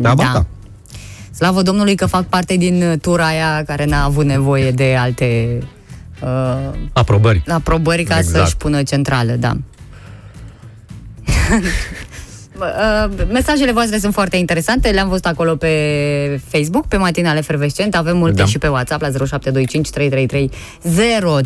[0.00, 0.30] Da, da.
[0.34, 0.44] da.
[1.30, 5.58] Slavă Domnului că fac parte din uh, tura aia care n-a avut nevoie de alte
[6.22, 6.28] uh,
[6.92, 7.42] Aprobări.
[7.48, 8.44] aprobări ca Exact.
[8.44, 9.52] să-și pună centrală, da.
[12.56, 17.94] Bă, uh, Mesajele voastre sunt foarte interesante, le-am văzut acolo pe Facebook, pe Matinale Fervescent,
[17.96, 18.44] avem multe Da.
[18.44, 20.50] și pe WhatsApp la 0725 333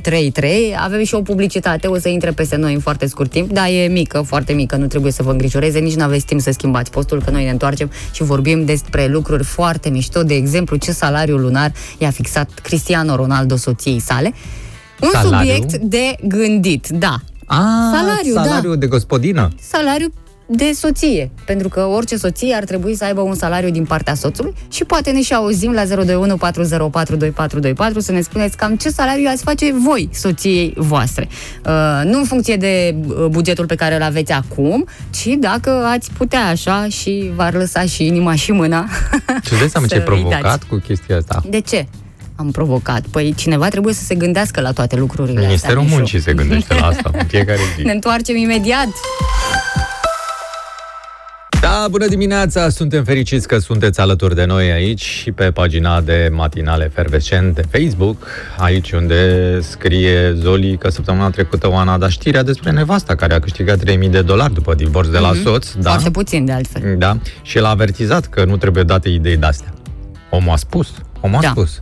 [0.02, 0.74] 033.
[0.78, 3.86] Avem și o publicitate, o să intre peste noi în foarte scurt timp, dar e
[3.86, 7.22] mică, foarte mică, nu trebuie să vă îngrijoreze, nici nu aveți timp să schimbați postul,
[7.22, 11.72] că noi ne întoarcem și vorbim despre lucruri foarte mișto, de exemplu, ce salariu lunar
[11.98, 14.32] i-a fixat Cristiano Ronaldo soției sale.
[15.00, 15.38] Un Salariu?
[15.38, 17.14] subiect de gândit, da.
[17.46, 18.42] A, Salariu, da.
[18.44, 19.48] salariu de gospodină.
[19.60, 20.12] Salariu
[20.50, 24.54] de soție, pentru că orice soție ar trebui să aibă un salariu din partea soțului
[24.68, 29.42] și poate ne și auzim la 021 4042424 să ne spuneți cam ce salariu ați
[29.42, 31.28] face voi soției voastre.
[31.66, 36.10] Uh, nu în funcție de uh, bugetul pe care îl aveți acum, ci dacă ați
[36.12, 38.88] putea așa și v-ar lăsa și inima și mâna.
[39.42, 40.66] Ce dai seama să ce ai îi provocat dați.
[40.66, 41.42] cu chestia asta?
[41.48, 41.86] De ce?
[42.36, 43.00] Am provocat.
[43.00, 45.82] Păi cineva trebuie să se gândească la toate lucrurile Ministerul astea.
[45.82, 45.96] Mișu.
[45.96, 47.82] Muncii se gândește la asta în fiecare zi.
[47.82, 48.88] Ne întoarcem imediat.
[51.70, 52.68] Da, bună dimineața!
[52.68, 57.62] Suntem fericiți că sunteți alături de noi aici și pe pagina de Matinale Efervescent de
[57.70, 58.26] Facebook,
[58.58, 63.38] aici unde scrie Zoli că săptămâna trecută Oana a dat știrea despre nevasta care a
[63.40, 65.72] câștigat 3000 de dolari după divorț de la soț.
[65.72, 65.78] Da?
[65.78, 65.88] Mhm.
[65.88, 66.94] Foarte puțin, de altfel.
[66.98, 69.72] Da, și el a avertizat că nu trebuie date idei de-astea.
[70.30, 70.88] Omul a spus,
[71.20, 71.48] omul a Da.
[71.48, 71.78] spus.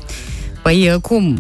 [0.63, 1.39] Păi cum?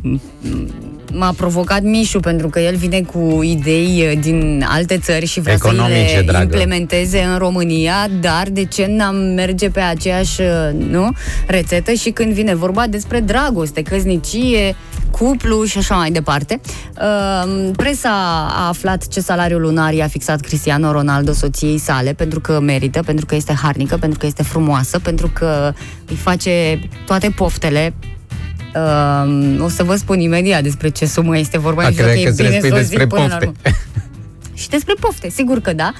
[1.18, 5.54] M-a provocat Mișu pentru că el vine cu idei uh, din alte țări și vrea
[5.54, 6.42] Economice, să le dragă.
[6.42, 10.48] implementeze în România, dar de ce n-am merge pe aceeași uh,
[10.90, 11.10] nu,
[11.46, 14.76] rețetă și când vine vorba despre dragoste, căsnicie,
[15.10, 16.60] cuplu și așa mai departe.
[17.00, 18.10] Uh, Presa
[18.50, 23.26] a aflat ce salariu lunar i-a fixat Cristiano Ronaldo soției sale pentru că merită, pentru
[23.26, 25.72] că este harnică, pentru că este frumoasă, pentru că
[26.08, 27.94] îi face toate poftele
[28.76, 31.84] Uh, o să vă spun imediat despre ce sumă este vorba.
[31.84, 33.26] A, nici nu credeai că e că îți bine spui să o despre zic până
[33.26, 33.46] la pofte.
[33.46, 33.76] urmă.
[34.54, 35.92] Și despre pofte, sigur că da.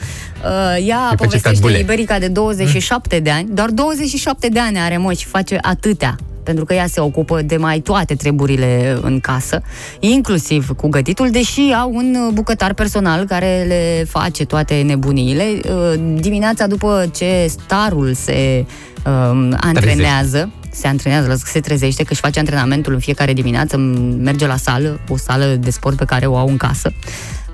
[0.45, 1.79] Uh, ea face povestește catbule.
[1.79, 6.64] Iberica de 27 de ani, doar 27 de ani are mă și face atâtea pentru
[6.64, 9.62] că ea se ocupă de mai toate treburile în casă,
[10.01, 15.45] inclusiv cu gătitul, deși au un bucătar personal care le face toate nebuniile.
[15.45, 18.64] Uh, Dimineața după ce starul se
[19.07, 23.77] um, antrenează, se antrenează, se trezește, că își face antrenamentul în fiecare dimineață,
[24.18, 26.93] merge la sală, o sală de sport pe care o au în casă.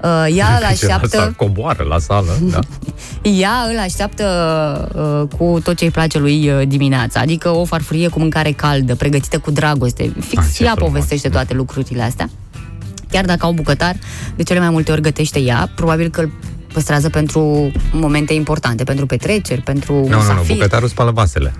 [0.02, 1.06] Uh, Ea îl Ce la așteaptă...
[1.08, 2.58] sală, coboară la sală, da.
[3.40, 4.24] Ea îl așteaptă
[5.30, 8.94] uh, cu tot ce îi place lui uh, dimineața, adică o farfurie cu mâncare caldă,
[8.94, 10.12] pregătită cu dragoste.
[10.20, 10.90] Fix Ah, ah, ce ea frumos.
[10.92, 12.30] povestește toate lucrurile astea.
[13.10, 13.96] Chiar dacă au bucătar,
[14.36, 16.32] de cele mai multe ori gătește ea, probabil că îl
[16.72, 20.52] păstrează pentru momente importante, pentru petreceri, pentru Nu, nu, nu, musafiri.
[20.52, 21.52] bucătarul spală vasele.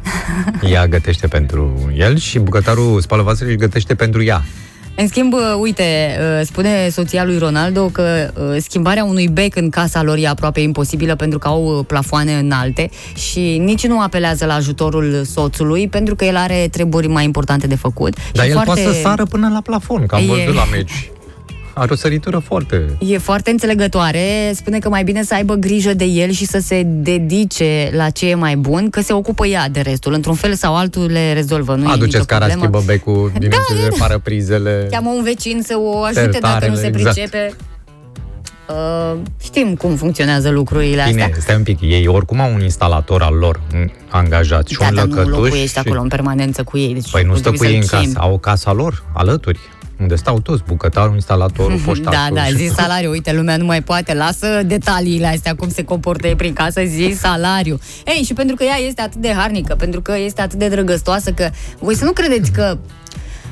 [0.71, 4.43] Ea gătește pentru el și bucătarul spală vasele și gătește pentru ea.
[4.97, 5.83] În schimb, uh, uite,
[6.39, 10.61] uh, spune soția lui Ronaldo că uh, schimbarea unui bec în casa lor e aproape
[10.61, 16.15] imposibilă pentru că au uh, plafoane înalte și nici nu apelează la ajutorul soțului pentru
[16.15, 18.15] că el are treburi mai importante de făcut.
[18.33, 20.65] Dar și el foarte, poate să sară până la plafon, că am E- văzut la
[20.71, 21.11] meci.
[21.75, 22.97] Are o săritură foarte...
[22.99, 26.83] E foarte înțelegătoare, spune că mai bine să aibă grijă de el și să se
[26.87, 30.13] dedice la ce e mai bun, că se ocupă ea de restul.
[30.13, 32.61] Într-un fel sau altul le rezolvă, nu e nicio Aduceți cara, problemă.
[32.79, 33.49] schimbă becul, din
[33.79, 34.87] da, repară prizele.
[34.91, 37.15] Cheamă un vecin să o ajute Sertarele, dacă nu se exact.
[37.15, 37.53] pricepe.
[38.69, 41.27] Uh, știm cum funcționează lucrurile astea.
[41.27, 44.87] Bine, stai un pic, ei oricum au un instalator al lor un angajat și Da,
[44.89, 45.37] un dar nu lăcătuș.
[45.39, 45.79] locuiești și...
[45.79, 46.93] acolo în permanență cu ei.
[46.93, 48.13] Deci Păi nu stă trebuie cu ei în să-l chemi.
[48.13, 49.59] casă, au casa lor, alături,
[50.03, 52.35] unde stau toți, bucătarul, instalatorul, Da, poștașul.
[52.35, 53.11] da, și- zi salariu.
[53.11, 54.15] Uite, lumea nu mai poate.
[54.15, 57.79] Lasă detaliile astea, cum se comportă ei prin casă, zi salariu.
[58.07, 61.33] Ei, și pentru că ea este atât de harnică, pentru că este atât de drăgăstoasă,
[61.33, 62.79] că voi să nu credeți că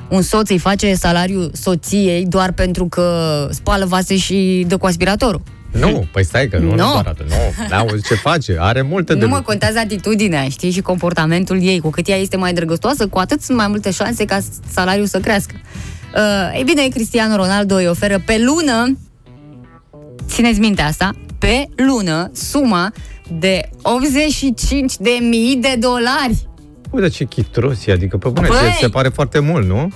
[0.08, 5.42] un soț îi face salariu soției doar pentru că spală vase și dă cu aspiratorul.
[5.70, 6.70] Nu, păi stai că nu, Nu.
[6.70, 7.28] nu doar atât.
[7.28, 9.50] Nu, n-auzi ce face, are multe de Nu mă lucru.
[9.50, 11.80] contează atitudinea, știi, și comportamentul ei.
[11.80, 14.38] Cu cât ea este mai drăgăstoasă, cu atât sunt mai multe șanse ca
[14.72, 15.54] salariul să crească.
[16.14, 18.98] Uh, ei bine, Cristiano Ronaldo îi oferă pe lună,
[20.26, 22.92] țineți minte asta, pe lună, suma
[23.38, 26.48] de 85 de mii de dolari
[26.90, 28.56] Uite ce chitros e, adică pe bune, Băi!
[28.72, 29.88] ți se pare foarte mult, nu?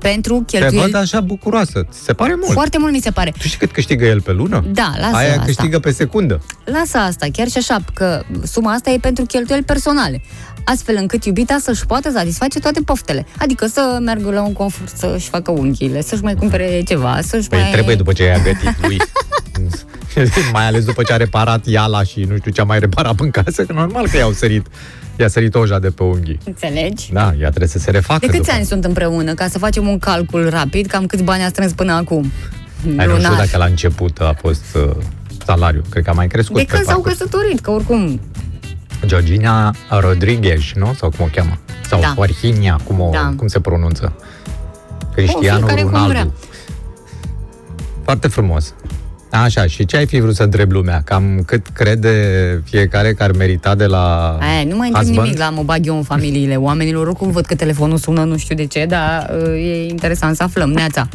[0.00, 0.90] pentru Te cheltuieli.
[0.90, 2.52] văd așa bucuroasă, ți se pare mult.
[2.52, 3.30] Foarte mult mi se pare.
[3.30, 4.64] Tu știi cât câștigă el pe lună?
[4.72, 5.42] Da, lasă Aia asta.
[5.44, 6.40] câștigă pe secundă.
[6.64, 10.22] Lasă asta, chiar și așa, că suma asta e pentru cheltuieli personale.
[10.70, 13.26] Astfel încât iubita să-și poată satisface toate poftele.
[13.38, 17.58] Adică să meargă la un confort, să-și facă unghiile, să-și mai cumpere ceva, să-și Păi
[17.60, 17.70] mai...
[17.70, 18.96] trebuie după ce i-a gătit lui.
[20.52, 23.30] mai ales după ce a reparat iala și nu știu ce a mai reparat în
[23.30, 24.66] casă, că normal că i-au sărit.
[25.16, 26.38] I-a sărit oja de pe unghii.
[26.44, 27.12] Înțelegi?
[27.12, 28.52] Da, ea trebuie să se refacă De câți după.
[28.52, 29.34] ani sunt împreună?
[29.34, 32.32] Ca să facem un calcul rapid, cam câți bani a strâns până acum?
[32.84, 33.34] Ai nu știu Lunar.
[33.36, 34.90] dacă la început a fost uh,
[35.46, 35.82] salariu.
[35.90, 37.18] Cred că a mai crescut De pe când s-au parcurs.
[37.18, 38.20] căsătorit, că oricum...
[39.06, 40.94] Georgina Rodriguez, nu?
[40.98, 41.58] Sau cum o cheamă?
[41.88, 42.14] Sau Da.
[42.16, 43.32] Orhinia, cum, o, Da.
[43.36, 44.12] cum se pronunță?
[45.14, 46.08] Cristiano fiecare cum Ronaldo.
[46.12, 46.28] vrea.
[48.04, 48.74] Foarte frumos.
[49.30, 51.02] Așa, și ce ai fi vrut să întrebi lumea?
[51.04, 52.12] Cam cât crede
[52.64, 55.26] fiecare că ar merita de la Aia, nu mai întreb husband?
[55.26, 57.06] nimic la mă bag eu în familiile oamenilor.
[57.06, 60.70] Oricum văd că telefonul sună, nu știu de ce, dar uh, e interesant să aflăm.
[60.70, 61.08] Neața.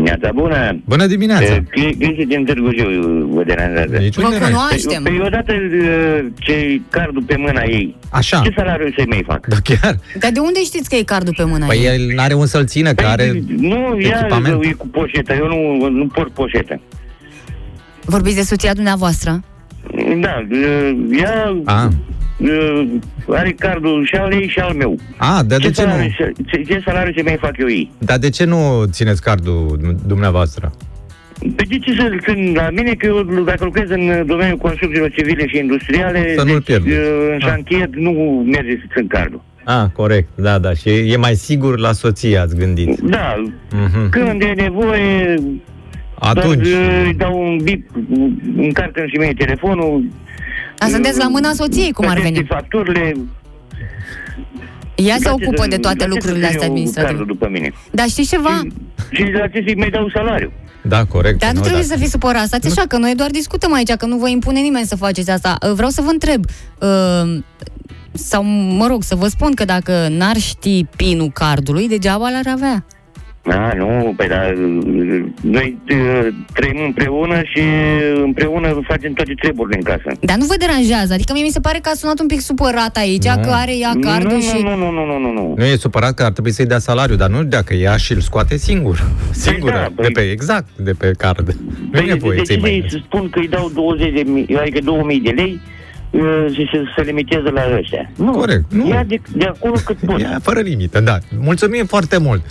[0.00, 0.80] Dimineața bună!
[0.84, 1.54] Bună dimineața!
[1.54, 3.96] Eh, Cri- Cristi din Târgu Jiu vă deranjează.
[3.96, 4.48] Niciun Vă de noi.
[4.48, 5.02] cunoaștem.
[5.02, 8.40] Păi odată eh, ce cardul pe mâna ei, Așa.
[8.44, 9.46] ce salariu să-i mai fac?
[9.46, 9.96] Da, chiar.
[10.20, 11.84] Dar de unde știți că e cardul pe mâna Păi ei?
[11.86, 14.64] el n-are un să-l țină, că are Păi, nu, ea echipament.
[14.64, 16.80] e cu poșetă, eu nu, nu port poșetă.
[18.04, 19.40] Vorbiți de soția dumneavoastră?
[20.20, 21.88] Da, eh, ea A,
[22.44, 22.86] eh,
[23.28, 24.98] are cardul și al ei și al meu.
[25.16, 26.10] a dar de ce salariu, nu?
[26.24, 27.90] se- ce, ce salariu să mai fac eu ei?
[27.98, 30.72] Dar de ce nu țineți cardul dumneavoastră?
[31.56, 32.92] Pe de ce să-l țin la mine?
[32.94, 36.94] Că eu, dacă lucrez în domeniul construcțiilor civile și industriale, Să nu-l deci, pierdeți.
[36.96, 38.10] eh, în șantier nu
[38.52, 39.42] merge să țin cardul.
[39.64, 40.74] A, corect, da, da.
[40.74, 42.98] Și e mai sigur la soție, ați gândit.
[43.00, 44.10] Da, Mhm.
[44.10, 45.34] când e nevoie,
[46.18, 47.90] Atunci, doar, eh, îi dau un bip,
[48.56, 50.04] încarcă și mie telefonul.
[50.80, 52.46] Dar sunteți la mâna soției, cum ar plătește veni?
[52.46, 53.14] facturile.
[54.94, 56.68] Ea se la ce ocupă să- de toate la ce să lucrurile țin astea eu
[56.72, 57.12] administrative.
[57.16, 57.72] Cardul după mine.
[57.90, 58.60] Dar știți ceva?
[59.10, 60.52] Și la ce să-i mai dau salariu?
[60.82, 61.38] da, corect.
[61.38, 61.88] Dar nu trebuie da.
[61.94, 64.86] să fiți supărați, stați așa, că noi doar discutăm aici, că nu vă impune nimeni
[64.86, 65.58] să faceți asta.
[65.66, 66.44] Uh, Vreau să vă întreb,
[66.80, 67.38] uh,
[68.12, 68.42] sau
[68.78, 72.84] mă rog, să vă spun că dacă n-ar ști pinul cardului, degeaba l-ar avea.
[73.44, 74.52] A, nu, păi dar
[75.40, 77.60] noi eh, trăim împreună și
[78.24, 80.18] împreună facem toate treburile în casă.
[80.20, 82.96] Dar nu vă deranjează, adică mie mi se pare că a sunat un pic supărat
[82.96, 83.42] aici, Nu.
[83.42, 84.62] că are ea cardul nu, și...
[84.62, 85.54] nu, nu, nu, nu, nu, nu.
[85.56, 88.20] Nu e supărat că ar trebui să-i dea salariu, dar nu dacă ea și îl
[88.20, 89.10] scoate singur.
[89.30, 91.46] Singur, da, de păi- pe, exact, de pe card.
[91.92, 94.22] Nu e Păi, nevoie de să-i ce mai să spun că îi dau 20 de
[94.26, 95.60] mii, adică 2000 de lei
[96.10, 96.20] eh,
[96.54, 98.10] și să se limitează la ăștia?
[98.16, 98.88] Nu, Corect, nu.
[98.88, 100.20] Ia de, de acolo cât pot.
[100.20, 101.18] Ia fără limită, da.
[101.40, 102.42] Mulțumim foarte mult.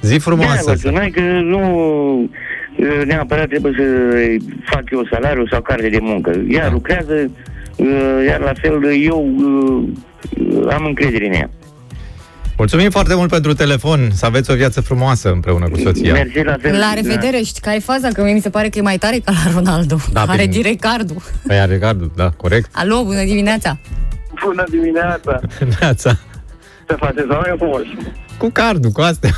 [0.00, 0.62] Zi Da, frumoasă.
[0.64, 1.60] vă sunai că nu
[2.76, 3.84] eh, neapărat trebuie să
[4.70, 6.30] fac eu salariu sau carte de muncă.
[6.48, 6.72] Ea Da.
[6.72, 7.14] lucrează,
[7.76, 9.28] eh, iar la fel eu
[10.66, 11.50] eh, am încredere în ea.
[12.56, 14.10] Mulțumim foarte mult pentru telefon.
[14.12, 16.12] Să aveți o viață frumoasă împreună cu soția.
[16.12, 16.78] Mersi la fel.
[16.78, 18.08] La revedere, știi care e faza?
[18.08, 19.96] Că mie mi se pare că e mai tare ca la Ronaldo.
[20.12, 20.52] Da, are bine.
[20.52, 21.16] direct cardul.
[21.46, 22.68] Păi are cardul, da, corect.
[22.72, 23.78] Alo, bună dimineața!
[24.44, 25.40] Bună dimineața!
[25.80, 26.18] Neața.
[26.88, 27.96] Ce faceți, oameni frumoși?
[28.38, 29.30] Cu cardul, cu astea.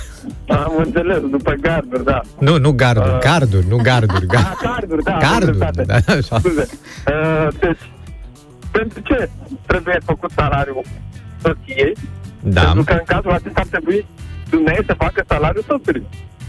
[0.48, 2.20] Am înțeles, după garduri, da.
[2.38, 4.26] Nu, nu garduri, carduri, nu garduri.
[4.30, 5.12] Ah, Ga- carduri, da.
[5.12, 5.82] am Carduri, dreptate.
[6.06, 6.38] da, așa.
[6.38, 6.66] Scuze.
[7.06, 7.90] Uh, deci,
[8.70, 9.28] pentru ce
[9.66, 10.82] trebuie făcut salariul
[11.42, 11.92] soției?
[12.42, 12.62] Da.
[12.62, 14.06] Pentru că în cazul acesta ar trebui
[14.50, 16.02] dumneavoastră să facă salariul soțului.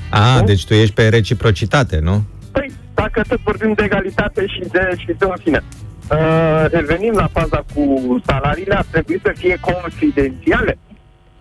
[0.10, 2.24] A, deci tu ești pe reciprocitate, nu?
[2.52, 5.64] Păi, dacă tot vorbim de egalitate și de, și de în fine.
[6.12, 7.84] Uh, revenim la faza cu
[8.26, 10.78] salariile, ar trebui să fie confidențiale,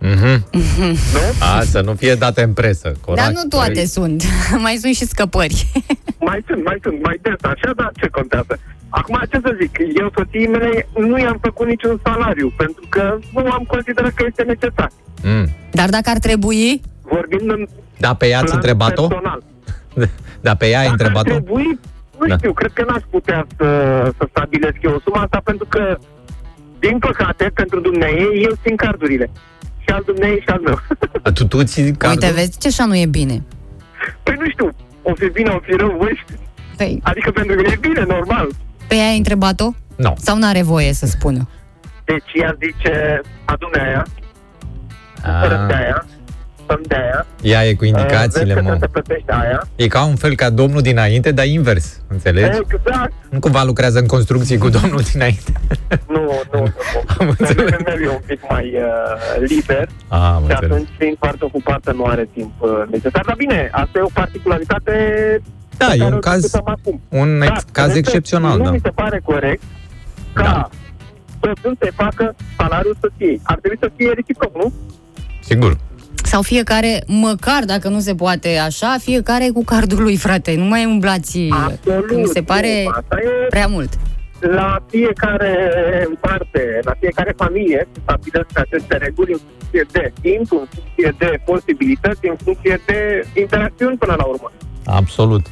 [0.01, 0.45] Mhm.
[1.13, 1.19] nu?
[1.39, 3.23] A, să nu fie date în presă, corect.
[3.25, 3.87] Dar nu toate corect.
[3.89, 4.23] sunt.
[4.65, 5.67] mai sunt și scăpări.
[6.29, 8.59] Mai sunt, mai sunt, mai des, așa, dar ce contează?
[8.89, 13.51] Acum, ce să zic, eu soției mele nu i-am făcut niciun salariu, pentru că nu
[13.51, 14.89] am considerat că este necesar.
[15.23, 15.49] Mm.
[15.71, 19.07] Dar dacă ar trebui, Vorbind în Da, pe ea ați plan întrebat-o?
[19.07, 19.43] personal.
[20.41, 21.29] Da, pe ea ai Dacă ar întrebat-o?
[21.41, 21.79] trebui,
[22.19, 22.35] nu Da.
[22.37, 23.67] știu, cred că n-aș putea să,
[24.17, 25.97] să stabilesc eu suma asta, pentru că,
[26.79, 29.29] din păcate, pentru dumneavoastră, eu țin cardurile.
[29.91, 30.79] Și al dumneavoastră și al meu.
[31.23, 32.21] A, Tu, tu ții cardul?
[32.23, 33.43] uite, vezi ce așa nu e bine.
[34.23, 34.69] păi nu știu,
[35.01, 36.39] o fi bine, o fi rău, voi știți.
[36.77, 38.47] Păi, Adică pentru mine e bine, normal.
[38.87, 39.69] pe ea ai întrebat-o?
[39.95, 40.13] Nu.
[40.17, 41.49] Sau n-are voie să spună?
[42.05, 44.05] Deci ea zice, adu-ne aia,
[45.41, 46.05] fără de A, aia,
[46.71, 47.25] să-mi dea aia.
[47.41, 48.77] ea e cu indicațiile, Uh, vezi că mă.
[48.77, 49.59] trebuie să plătești aia.
[49.75, 52.57] E ca un fel ca domnul dinainte, dar invers, înțelegi?
[52.73, 53.13] Exact.
[53.29, 55.51] Nu cumva lucrează în construcții cu domnul dinainte.
[56.07, 56.21] Nu,
[56.53, 56.73] nu, nu.
[57.19, 57.69] Am înțeles.
[57.85, 60.71] Meu e un pic mai uh, liber A, am și înțeles.
[60.71, 63.23] atunci, fiind foarte ocupată, nu are timp uh, necesar.
[63.25, 64.93] Dar bine, asta e o particularitate
[65.77, 67.01] Da, pe e care un o caz, discutăm acum.
[67.09, 68.71] un Da, ex, caz cred că excepțional, nu da.
[68.71, 69.61] mi se pare corect
[70.33, 70.69] ca Da.
[71.43, 73.39] soțul să facă salariul soției.
[73.43, 74.73] Ar trebui să fie reciproc, nu?
[75.43, 75.77] Sigur.
[76.31, 80.55] Sau fiecare, măcar dacă nu se poate așa, fiecare cu cardul lui, frate.
[80.55, 81.39] Nu mai umblați.
[81.49, 82.05] Absolut.
[82.05, 83.89] Că mi se pare nu, Asta e prea mult.
[84.39, 85.53] la fiecare
[86.07, 91.15] în parte, la fiecare familie, se stabilesc aceste reguli în funcție de timp, în funcție
[91.17, 94.51] de posibilități, în funcție de interacțiuni până la urmă.
[94.85, 95.45] Absolut.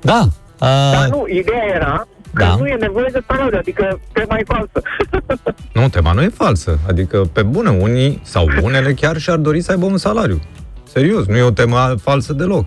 [0.00, 0.20] Da.
[0.58, 2.54] Dar Uh, nu, ideea era că Da.
[2.56, 4.82] nu e nevoie de salariu, adică tema e falsă.
[5.80, 6.78] nu, tema nu e falsă.
[6.88, 10.40] Adică, pe bune, unii sau unele chiar și-ar dori să aibă un salariu.
[10.82, 12.66] Serios, nu e o temă falsă deloc.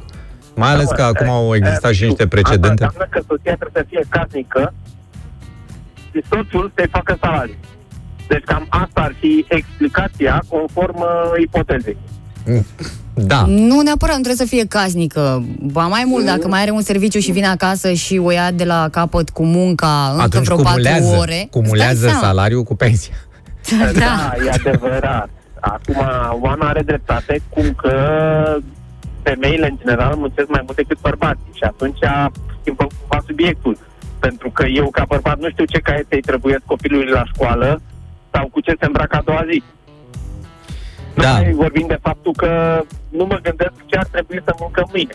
[0.55, 2.83] Mai ales că acum au existat și niște precedente.
[2.83, 4.73] Asta înseamnă că soția trebuie să fie casnică
[6.11, 7.55] și soțul să-i facă salariu.
[8.27, 11.97] Deci cam asta ar fi explicația conform uh, ipotezei.
[13.27, 13.43] Da.
[13.47, 15.43] Nu neapărat, nu trebuie să fie casnică.
[15.61, 18.63] Ba mai mult, dacă mai are un serviciu și vine acasă și o ia de
[18.63, 21.47] la capăt cu munca încă Atunci vreo patru cumulează, ore.
[21.51, 22.25] cumulează stai seama.
[22.25, 23.13] salariul cu pensia.
[23.99, 24.31] Da.
[24.45, 25.29] e adevărat.
[25.59, 25.95] Acum,
[26.41, 27.93] Oana are dreptate, cum că
[29.23, 31.97] femeile în general muncesc mai mult decât bărbații și atunci
[32.61, 33.77] schimbăm cumva subiectul.
[34.19, 37.81] Pentru că eu ca bărbat nu știu ce caiete îi trebuie copilului la școală
[38.33, 39.63] sau cu ce se îmbracă a doua zi.
[41.19, 41.31] Nu Da.
[41.31, 45.13] mai vorbim de faptul că nu mă gândesc ce ar trebui să mâncăm mâine.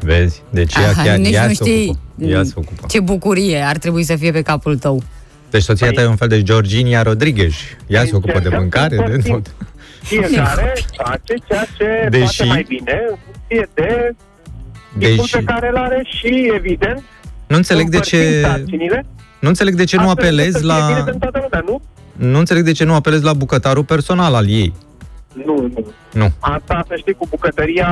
[0.00, 0.42] Vezi?
[0.50, 2.26] Deci ea, Aha, chiar, nici ea nu se știi ocupă.
[2.30, 2.86] Ea se ocupă.
[2.88, 5.02] ce bucurie ar trebui să fie pe capul tău.
[5.50, 7.52] Deci soția ta e un fel de Georginia Rodriguez.
[7.86, 9.32] Ea se ocupă de Încercăm mâncare, să de împărțim.
[9.32, 9.54] tot.
[10.02, 10.72] Fiecare
[11.04, 14.14] face ceea ce Deși- poate mai bine în funcție de
[14.98, 17.02] timpul Deși pe care îl are și, evident,
[17.46, 19.04] nu înțeleg de împărțim ce sarcinile,
[19.40, 21.62] nu înțeleg de ce nu astfel încât apelezi să fie bine la pentru toată lumea,
[21.66, 21.80] nu?
[22.30, 24.72] nu înțeleg de ce nu apelezi la bucătarul personal al ei.
[25.32, 25.92] Nu, nu.
[26.12, 26.32] Nu.
[26.40, 27.90] Asta, să știi, cu bucătăria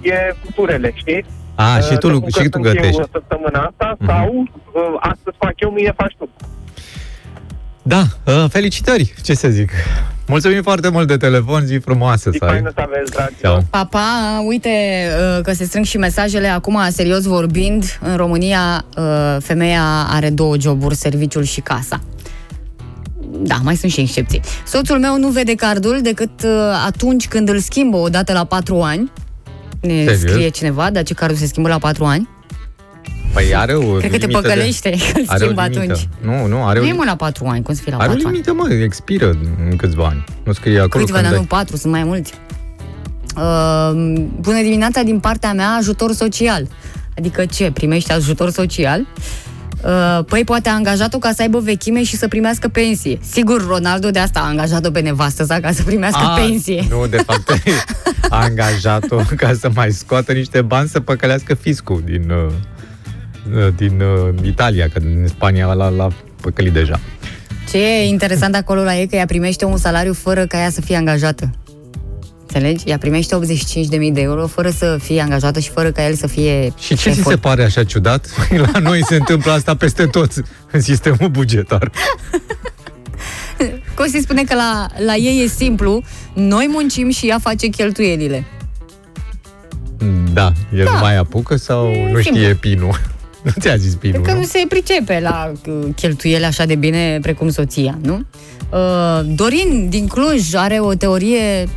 [0.00, 1.24] e cu turele, știi?
[1.54, 3.00] A, și Uh, tu, să lu- bucăți și tu în eu gătești.
[3.12, 4.06] săptămâna asta Mhm.
[4.10, 4.32] sau
[4.72, 6.28] uh, astăzi fac eu, mâine faci tu.
[7.82, 9.70] Da, uh, felicitări, ce să zic.
[10.26, 12.50] Mulțumim foarte mult de telefon, zi frumoasă Și să ai.
[12.50, 13.34] faină să aveți, dragi.
[13.40, 13.64] Ceau.
[13.70, 14.00] Papa,
[14.46, 14.68] uite
[15.36, 20.56] uh, că se strâng și mesajele acum, serios vorbind, în România uh, femeia are două
[20.58, 22.00] joburi, serviciul și casa.
[23.30, 24.40] Da, mai sunt și excepții.
[24.66, 26.50] Soțul meu nu vede cardul decât uh,
[26.86, 29.12] atunci când îl schimbă o dată la patru ani.
[29.80, 30.18] Ne Serios?
[30.18, 32.28] scrie cineva, dar ce cardul se schimbă la patru ani?
[33.32, 35.80] Păi are o Cred că te limită de- păcălește că îl Are o schimbă limită.
[35.92, 36.08] atunci.
[36.20, 38.08] Nu, nu, are Nu o, e mă la patru ani, cum să fie la are
[38.08, 38.36] o patru ani?
[38.36, 39.30] limită, mă, expiră
[39.70, 40.24] în câțiva ani.
[40.44, 42.32] Nu scrie acolo Câțiva, când dar ai- nu patru, sunt mai mulți.
[43.36, 43.90] Uh,
[44.40, 46.68] bună dimineața din partea mea, ajutor social.
[47.18, 47.70] Adică ce?
[47.70, 49.00] Primești ajutor social?
[49.00, 49.06] Uh,
[50.26, 53.18] păi poate a angajat-o ca să aibă vechime și să primească pensie.
[53.30, 56.86] Sigur, Ronaldo de asta a angajat-o pe nevastă sa ca să primească A, pensie.
[56.90, 57.50] Nu, de fapt,
[58.28, 62.52] a angajat-o ca să mai scoată niște bani să păcălească fiscul din, uh,
[63.56, 66.08] uh, din uh, Italia, că din Spania l-a, l-a
[66.40, 67.00] păcălit deja.
[67.68, 70.80] Ce e interesant acolo la ei că ea primește un salariu fără ca ea să
[70.80, 71.50] fie angajată.
[72.52, 72.84] Înțelegi?
[72.88, 76.72] Ea primește 85.000 de euro fără să fie angajată și fără ca el să fie
[76.78, 77.32] Și ce ți șeful.
[77.32, 78.26] se pare așa ciudat?
[78.72, 80.30] La noi se întâmplă asta peste tot
[80.72, 81.90] în sistemul bugetar.
[83.94, 88.44] Costi spune că la, la ei e simplu, noi muncim și ea face cheltuielile.
[90.32, 90.92] Da, el Da.
[90.92, 92.40] nu mai apucă sau E nu simplu.
[92.40, 93.00] știe pinul?
[93.42, 94.38] Nu ți-a zis pinul, Cred că nu?
[94.38, 98.20] nu se pricepe la uh, cheltuiele așa de bine precum soția, nu?
[98.70, 101.68] Uh, Dorin din Cluj are o teorie,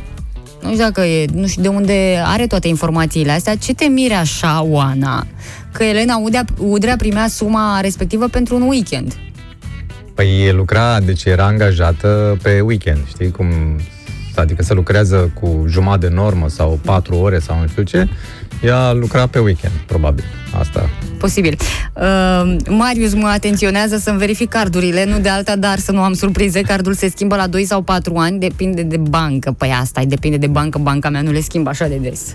[0.62, 3.56] nu știu dacă e, nu știu de unde are toate informațiile astea.
[3.56, 5.26] Ce te mire așa, Oana?
[5.72, 9.16] Că Elena Udrea, Udrea primea suma respectivă pentru un weekend.
[10.14, 13.46] Păi e lucra, deci era angajată pe weekend, știi cum...
[14.34, 18.08] Adică se lucrează cu jumătate de normă sau patru ore sau nu știu ce,
[18.62, 20.24] ea lucra pe weekend, probabil.
[20.58, 20.88] Asta.
[21.18, 21.56] Posibil.
[21.92, 26.60] Uh, Marius mă atenționează să-mi verific cardurile, nu de alta, dar să nu am surprize.
[26.60, 29.54] Cardul se schimbă la 2 sau 4 ani, depinde de bancă.
[29.58, 30.78] Păi asta e, depinde de bancă.
[30.78, 32.34] Banca mea nu le schimbă așa de des.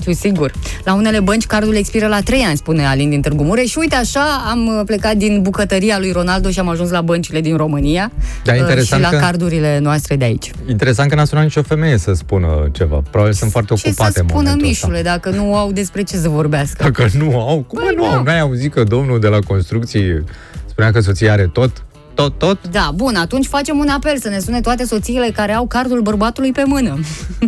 [0.00, 0.52] Știu sigur.
[0.84, 3.68] La unele bănci cardul expiră la 3 ani, spune Alin din Târgu Mureș.
[3.70, 7.40] Și uite așa am uh, plecat din bucătăria lui Ronaldo și am ajuns la băncile
[7.40, 8.10] din România
[8.44, 10.50] Da, uh, interesant și la că- cardurile noastre de aici.
[10.68, 13.02] Interesant că n-a sunat nicio femeie să spună ceva.
[13.10, 15.10] Probabil sunt foarte Ce ocupate să în spună momentul Mișule, ăsta.
[15.10, 16.82] dacă nu au despre ce să vorbească?
[16.82, 18.10] Dacă nu au, cum Păi nu nu.
[18.10, 18.22] au?
[18.22, 20.24] N-ai auzit că domnul de la construcții
[20.66, 21.84] spunea că soția are tot?
[22.14, 22.66] Tot, tot?
[22.70, 26.52] Da, bun, atunci facem un apel să ne sune toate soțiile care au cardul bărbatului
[26.52, 26.98] pe mână.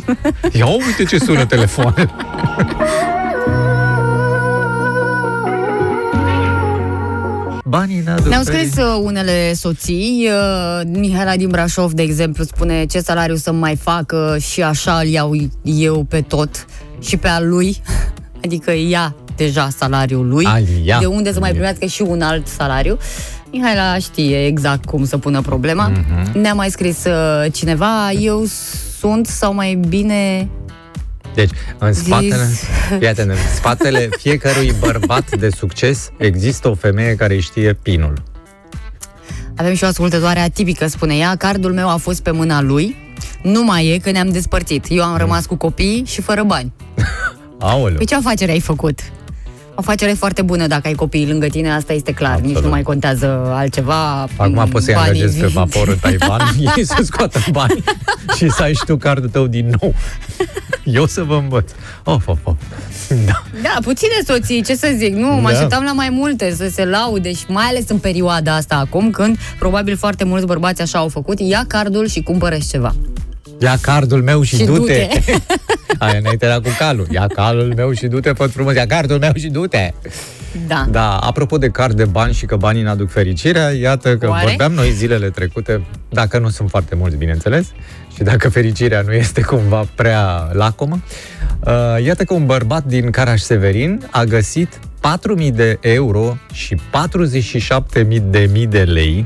[0.58, 2.10] Ia uite ce sună telefoanele.
[7.64, 8.68] Banii n-aduc Ne-au fericire.
[8.70, 13.76] scris uh, unele soții, uh, Mihaela din Brașov, de exemplu, spune ce salariu să mai
[13.76, 15.32] facă și așa îl iau
[15.62, 16.66] eu pe tot
[17.00, 17.76] și pe al lui,
[18.44, 20.98] adică ia deja salariul lui, Al ia.
[20.98, 21.54] de unde să mai Ia.
[21.54, 22.98] primească și un alt salariu.
[23.53, 25.88] Mihaela știe exact cum să pună problema.
[25.88, 26.38] Mhm.
[26.38, 28.44] Ne-a mai scris uh, cineva, eu
[28.98, 30.48] sunt sau mai bine
[31.34, 32.61] Deci, în spatele, Zis.
[32.98, 38.22] fii atent, în spatele fiecărui bărbat de succes există o femeie care știe pinul.
[39.57, 42.96] Avem și o ascultătoare atipică, spune ea, cardul meu a fost pe mâna lui,
[43.42, 44.84] nu mai e că ne-am despărțit.
[44.88, 46.72] Eu am rămas cu copii și fără bani.
[47.59, 47.96] Aoleu.
[47.96, 49.00] Păi ce afacere ai făcut?
[49.74, 52.30] O afacere foarte bună dacă ai copii lângă tine, asta este clar.
[52.30, 52.54] Absolut.
[52.54, 54.26] Nici nu mai contează altceva.
[54.36, 55.54] Acum m, poți să-i banii angajezi pe vin.
[55.54, 56.40] vapor în Taiwan,
[56.76, 57.84] ei să scoată bani
[58.36, 59.94] și să ai și tu cardul tău din nou.
[60.84, 61.70] Eu să vă învăț.
[62.04, 62.56] Of, of, of.
[63.26, 63.42] Da.
[63.62, 65.48] Da, puține soții, ce să zic, nu, mă Da.
[65.54, 69.38] așteptam la mai multe, să se laude și mai ales în perioada asta acum, când
[69.58, 72.94] probabil foarte mulți bărbați așa au făcut, ia cardul și cumpără ceva.
[73.60, 75.08] Ia cardul meu și, Și du-te.
[75.10, 75.32] du-te.
[75.99, 77.07] Aia înainte era cu calul.
[77.11, 78.74] Ia cardul meu și du-te, fă frumos.
[78.74, 79.93] Ia cardul meu și du-te.
[80.66, 80.86] Da.
[80.90, 84.47] Da, apropo de card de bani și că banii n-aduc fericirea, iată că Oare?
[84.47, 87.66] vorbeam noi zilele trecute, dacă nu sunt foarte mulți, bineînțeles,
[88.14, 91.03] și dacă fericirea nu este cumva prea lacomă,
[91.66, 94.78] Uh, iată că un bărbat din Caraș-Severin a găsit
[95.38, 99.24] 4.000 de euro și 47.000 de mii de lei.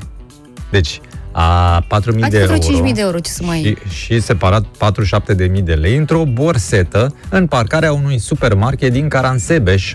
[0.70, 1.00] Deci,
[1.38, 2.56] a 4.000 de Adică euro.
[2.68, 3.76] vreo 5.000 de euro, ce să mai...
[3.90, 9.94] și, și separat 47.000 de lei într-o borsetă în parcarea unui supermarket din Caransebeș.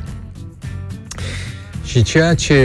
[1.85, 2.55] Și ceea ce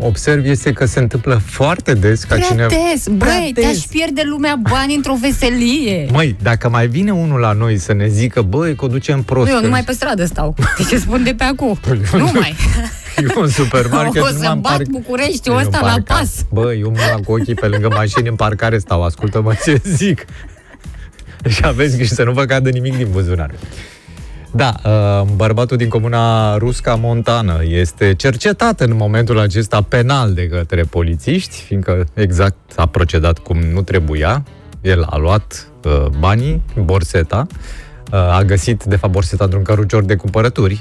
[0.00, 2.68] observ este că se întâmplă foarte des ca Prea cineva...
[2.68, 3.64] des, Prea băi, des.
[3.64, 6.06] te-aș pierde lumea bani într-o veselie.
[6.12, 9.46] Măi, dacă mai vine unul la noi să ne zică, băi, că o ducem prost.
[9.46, 10.54] Nu, eu că numai pe stradă stau.
[10.78, 11.78] Deci îți spun de pe acum.
[12.12, 12.54] Nu mai.
[13.36, 16.14] Eu în supermarket O nu să m-am bat parc- Bucureștiul Eu în ăsta la parca-
[16.14, 16.44] pas.
[16.50, 20.24] Bă, eu mă cu ochii pe lângă mașini în parcare stau, ascultă-mă ce zic.
[21.48, 23.50] Și aveți grijă să nu vă cadă nimic din buzunar.
[24.52, 30.82] Da, uh, bărbatul din comuna Rusca Montană este cercetat în momentul acesta penal de către
[30.82, 34.44] polițiști, fiindcă exact a procedat cum nu trebuia.
[34.80, 37.46] El a luat uh, banii, borseta,
[38.12, 40.80] uh, a găsit, de fapt, borseta într-un cărucior de cumpărături,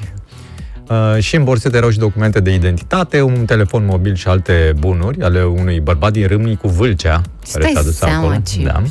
[0.90, 5.22] Uh, și în borsetă erau și documente de identitate, un telefon mobil și alte bunuri
[5.22, 7.22] ale unui bărbat din Râmnicu Vâlcea,
[7.52, 8.36] care Stai s-a dus seama acolo.
[8.48, 8.64] ce...
[8.64, 8.82] Da.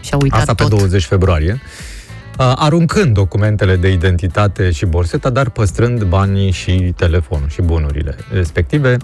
[0.00, 0.78] Și-a uitat Asta pe tot.
[0.78, 1.60] 20 februarie.
[2.38, 8.96] Uh, aruncând documentele de identitate și borseta, dar păstrând banii și telefonul și bunurile respective.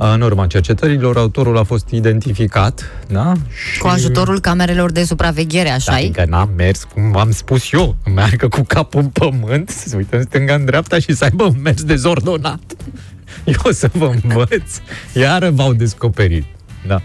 [0.00, 3.32] Uh, În urma cercetărilor, autorul a fost identificat, da?
[3.72, 3.78] Și...
[3.80, 6.04] Cu ajutorul camerelor de supraveghere, așa da, e?
[6.04, 10.16] Adică n-am mers, cum v-am spus eu, meargă cu capul în pământ, să se uită
[10.16, 12.60] în stânga, în dreapta și să aibă un mers dezordonat.
[13.44, 14.70] Eu o să vă învăț.
[15.12, 16.44] Iară v-au descoperit.
[16.86, 17.00] Da.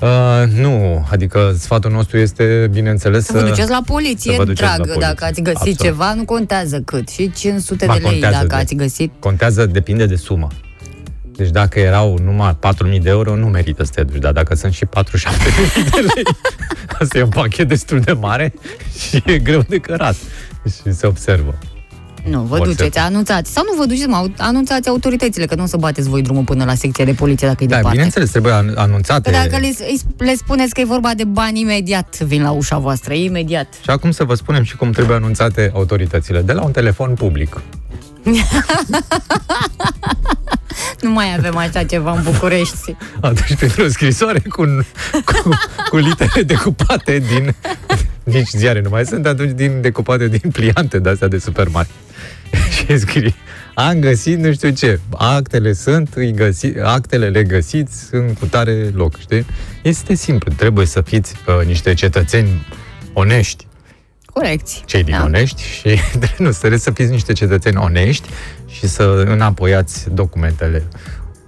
[0.00, 4.62] Uh, nu, adică sfatul nostru este, bineînțeles, Să vă duceți la poliție, să vă duceți
[4.62, 5.06] la dragă, poliție.
[5.08, 5.80] dacă ați găsit Absolut.
[5.82, 7.08] ceva, nu contează cât.
[7.08, 9.12] Și 500 Ba, de lei contează dacă de- ați găsit.
[9.18, 10.48] Contează, depinde de sumă.
[11.40, 12.58] Deci dacă erau numai
[12.94, 14.92] 4.000 de euro, nu merită să te duci, dar dacă sunt și 47.000
[15.90, 16.24] de lei,
[17.00, 18.52] asta e un pachet destul de mare
[18.98, 20.14] și e greu de cărat.
[20.64, 21.54] Și se observă.
[22.24, 22.72] Nu, vă Forțe.
[22.74, 23.52] duceți, anunțați.
[23.52, 26.64] Sau nu vă duceți, mă, anunțați autoritățile, că nu o să bateți voi drumul până
[26.64, 27.96] la secția de poliție dacă e Da, departe.
[27.96, 29.30] bineînțeles, trebuie an- anunțate.
[29.30, 32.78] Că dacă le, îi- le spuneți că e vorba de bani, imediat vin la ușa
[32.78, 33.66] voastră, imediat.
[33.82, 36.40] Și acum să vă spunem și cum trebuie anunțate autoritățile.
[36.42, 37.60] De la un telefon public.
[41.00, 42.96] Nu mai avem așa ceva în București.
[43.20, 44.64] Atunci printr-o scrisoare cu,
[45.24, 45.48] cu,
[45.90, 47.54] cu litere decupate din...
[48.22, 51.94] Nici ziare nu mai sunt, atunci din decupate din pliante de astea de supermarket.
[52.76, 53.34] și scrie,
[53.74, 59.18] am găsit nu știu ce, actele sunt, îi găsi, actele le găsiți în cutare loc,
[59.18, 59.46] știi?
[59.82, 62.66] Este simplu, trebuie să fiți uh, niște cetățeni
[63.12, 63.66] onești,
[64.24, 64.82] Corecți.
[64.86, 65.24] cei din Da.
[65.24, 65.98] onești și
[66.38, 68.28] nu, trebuie să fiți niște cetățeni onești
[68.80, 70.84] și să înapoiați documentele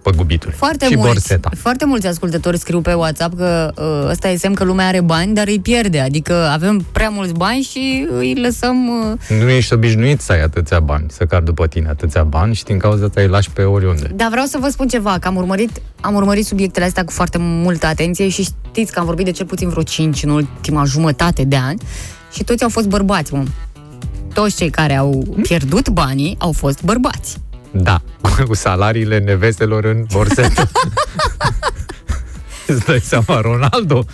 [0.03, 0.55] păgubitului.
[0.57, 1.51] Foarte și mulți, borseta.
[1.57, 5.35] foarte mulți ascultători scriu pe WhatsApp că uh, ăsta e semn că lumea are bani,
[5.35, 6.01] dar îi pierde.
[6.01, 8.89] Adică avem prea mulți bani și îi lăsăm...
[8.89, 12.64] Uh, Nu ești obișnuit să ai atâția bani, să car după tine atâția bani și
[12.64, 14.11] din cauza ta îi lași pe oriunde.
[14.14, 15.70] Dar vreau să vă spun ceva, că am urmărit,
[16.01, 19.47] am urmărit subiectele astea cu foarte multă atenție și știți că am vorbit de cel
[19.47, 21.80] puțin vreo 5 în ultima jumătate de ani
[22.33, 23.45] și toți au fost bărbați, mă.
[24.33, 27.41] Toți cei care au pierdut banii au fost bărbați.
[27.70, 28.01] Da,
[28.49, 30.70] cu salariile nevestelor în borsetă.
[32.66, 34.05] Îți dai seama, Ronaldo,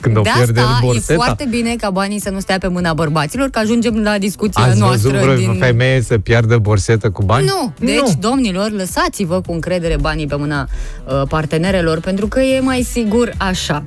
[0.00, 1.14] când o de pierde în asta e borseta.
[1.14, 4.78] foarte bine ca banii să nu stea pe mâna bărbaților, că ajungem la discuția Ați
[4.78, 5.58] noastră văzut vreo din...
[5.58, 7.46] femeie să piardă borsetă cu bani?
[7.46, 8.14] Nu, deci, nu.
[8.20, 10.68] domnilor, lăsați-vă cu încredere banii pe mâna
[11.04, 13.82] uh, partenerelor, pentru că e mai sigur așa.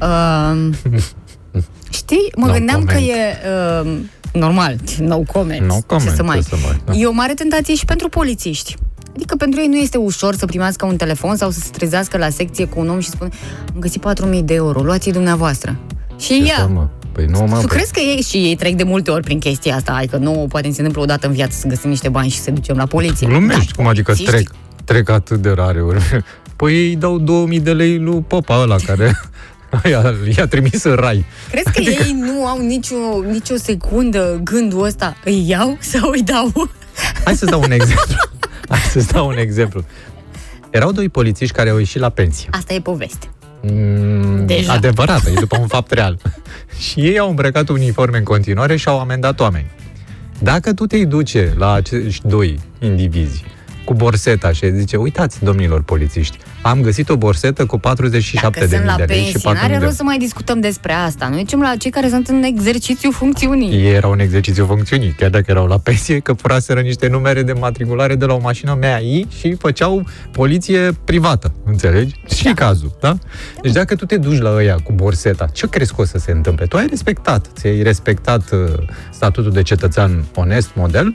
[0.00, 0.68] Uh,
[1.90, 2.98] știi, mă No gândeam comment.
[2.98, 3.36] că e...
[3.84, 3.98] Uh,
[4.32, 5.66] normal, no comment.
[5.66, 6.36] No comment, ce să mai...
[6.36, 6.92] ce să mai, da.
[6.92, 8.76] E o mare tentație și pentru polițiști.
[9.14, 12.28] Adică pentru ei nu este ușor să primească un telefon sau să se trezească la
[12.28, 13.30] secție cu un om și spune
[13.74, 15.76] am găsit 4.000 de euro, luați-i dumneavoastră.
[16.18, 16.88] Și Ce ia, să, mă?
[17.12, 19.38] Păi nu, mă, tu păi- crezi că ei și ei trec de multe ori prin
[19.38, 19.92] chestia asta?
[19.92, 22.50] Adică nu poate se întâmplă o dată în viață să găsim niște bani și să
[22.50, 23.26] ducem la poliție.
[23.26, 24.50] Glumești, Da, cum adică polițiștii- trec,
[24.84, 26.00] trec atât de rare ori.
[26.56, 29.20] Păi ei dau 2000 de lei lui popa ăla care
[29.90, 31.24] i-a, i-a trimis în rai.
[31.50, 32.96] Crezi că Adică- ei nu au nicio,
[33.30, 35.16] nicio secundă gândul ăsta?
[35.24, 36.70] Îi iau sau îi dau?
[37.24, 38.14] Hai să-ți dau un exemplu.
[38.68, 39.84] Hai să-ți dau un exemplu.
[40.70, 42.48] Erau doi polițiști care au ieșit la pensie.
[42.50, 43.26] Asta e poveste.
[43.60, 44.72] Mm, Deja.
[44.72, 46.18] Adevărată, e după un fapt real.
[46.88, 49.70] și ei au îmbrăcat uniforme în continuare și au amendat oameni.
[50.38, 53.44] Dacă tu te duce la acești doi indivizi
[53.84, 58.66] cu borseta și îi zice, uitați, domnilor polițiști, am găsit o borsetă cu 47 Dacă
[58.66, 60.18] de sunt mii la de lei și pensie, 4 n-are mii de rost să mai
[60.18, 61.28] discutăm despre asta.
[61.28, 63.72] Noi zicem la cei care sunt în exercițiu funcțiunii.
[63.72, 67.52] Ei erau un exercițiu funcțiunii, chiar dacă erau la pensie, că furaseră niște numere de
[67.52, 72.14] matriculare de la o mașină MAI și făceau poliție privată, înțelegi?
[72.34, 72.54] Și da.
[72.54, 73.18] cazul, da?
[73.62, 76.30] Deci dacă tu te duci la ăia cu borseta, ce crezi că o să se
[76.30, 76.66] întâmple?
[76.66, 78.58] Tu ai respectat, ți-ai respectat uh,
[79.10, 81.14] statutul de cetățean onest, model,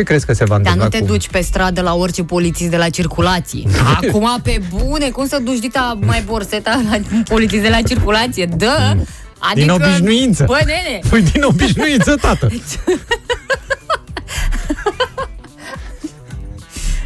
[0.00, 1.04] ce crezi că se va Dar întâmpla nu te cu...
[1.04, 3.62] duci pe stradă la orice polițist de la circulație.
[4.02, 6.98] Acum, pe bune, cum să duci dita mai borseta la
[7.28, 8.46] polițist de la circulație?
[8.56, 8.96] Dă!
[9.38, 9.60] Adică...
[9.60, 10.44] Din obișnuință.
[10.46, 10.98] Bă, nene!
[11.10, 12.48] Păi din obișnuință, tată.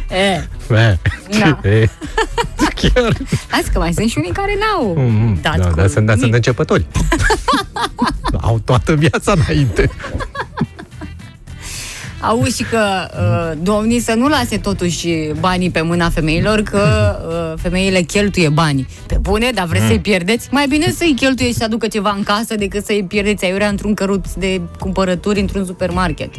[0.09, 0.97] E, E,
[1.39, 1.59] Da.
[1.69, 1.89] e,
[2.75, 3.13] Chiar.
[3.49, 4.93] Hai că mai sunt și unii care n-au.
[4.97, 6.33] Mm, dat da, cu dar sunt, dar sunt nimic.
[6.35, 6.85] începători.
[8.41, 9.89] Au toată viața înainte.
[12.27, 15.07] Auzi și că uh, domnii să nu lase totuși
[15.39, 16.79] banii pe mâna femeilor, că
[17.29, 18.87] uh, femeile cheltuie banii.
[19.07, 20.47] Pe bune, dar vreți să-i pierdeți?
[20.51, 23.93] Mai bine să-i cheltuie și să aducă ceva în casă decât să-i pierdeți aiurea într-un
[23.93, 26.29] căruț de cumpărături într-un supermarket.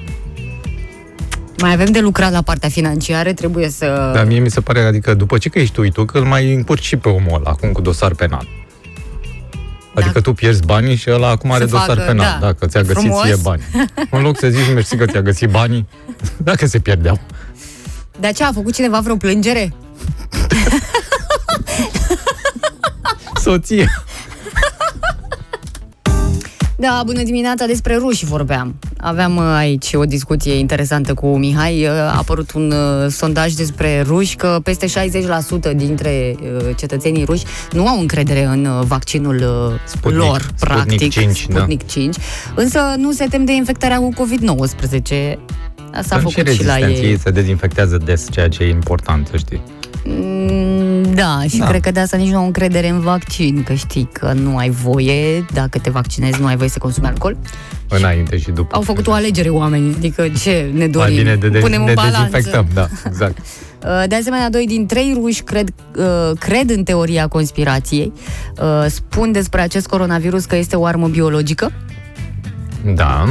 [1.59, 4.11] Mai avem de lucrat la partea financiară, trebuie să...
[4.15, 6.55] Dar mie mi se pare, adică după ce că ești tu, tu că îl mai
[6.55, 8.47] încurci și pe omul ăla, acum cu dosar penal.
[9.97, 10.21] Adică Da.
[10.21, 12.47] tu pierzi banii și ăla acum are Să dosar facă, penal, da.
[12.47, 13.23] dacă ți-a E găsit frumos.
[13.25, 13.63] ție bani.
[14.11, 15.89] În loc să zici mersi că ți-a găsit banii,
[16.49, 17.21] dacă se pierdeau.
[18.21, 19.75] De aceea a făcut cineva vreo plângere?
[23.43, 23.91] Soție.
[26.79, 28.75] Da, bună dimineața, despre ruși vorbeam.
[28.99, 31.83] Aveam uh, aici o discuție interesantă cu Mihai.
[31.85, 34.87] Uh, A apărut un uh, sondaj despre ruși că peste
[35.73, 40.59] 60% dintre uh, cetățenii ruși nu au încredere în uh, vaccinul uh, Sputnik- lor, Sputnik
[40.59, 41.11] practic.
[41.11, 41.55] 5, da.
[41.57, 42.17] Sputnik 5.
[42.55, 45.39] Însă nu se tem de infectarea cu COVID-19.
[45.95, 47.11] Asta a Sunt și făcut și la rezistenți, ei.
[47.11, 49.61] ei se dezinfectează des, ceea ce e important, să știi.
[50.05, 51.67] Mm, Da, și Da.
[51.67, 54.71] cred că de asta nici nu au încredere în vaccin, că știi că nu ai
[54.71, 57.37] voie, dacă te vaccinezi, nu ai voie să consumi alcool.
[57.89, 58.75] Înainte și după.
[58.77, 61.17] Au făcut o alegere oamenii, adică ce ne Mai dorim?
[61.17, 62.19] bine de, de, Punem ne în balanță.
[62.31, 63.39] dezinfectăm, da, exact.
[63.85, 66.05] Uh, De asemenea, doi din trei ruși cred, uh,
[66.39, 68.13] cred în teoria conspirației.
[68.61, 71.73] Uh, Spun despre acest coronavirus că este o armă biologică,
[72.95, 73.25] Da.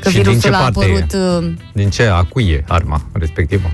[0.00, 1.16] că și din virusul ce a parte apărut e?
[1.46, 2.02] uh, Din ce?
[2.06, 3.70] A cui e arma respectivă?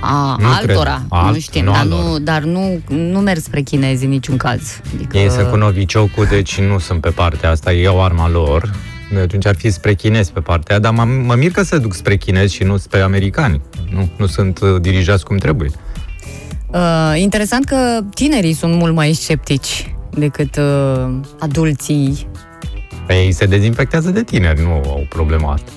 [0.00, 1.06] A Nu altora, cred.
[1.10, 2.20] nu Alt- știm, nu dar, al nu, lor.
[2.20, 4.80] dar nu, nu merg spre chinezi în niciun caz.
[4.94, 8.70] Adică, Ei sunt cu noviciocul, deci nu sunt pe partea asta, ei au arma lor.
[9.10, 11.78] Deci atunci ar fi spre chinezi pe partea aia, dar mă, mă mir că se
[11.78, 13.60] duc spre chinezi și nu spre americani.
[13.90, 15.70] Nu, nu sunt uh, dirijați cum trebuie.
[16.68, 17.76] Uh, interesant că
[18.14, 22.26] tinerii sunt mult mai sceptici decât uh, adulții.
[23.08, 25.70] Ei se dezinfectează de tineri, nu au problema asta.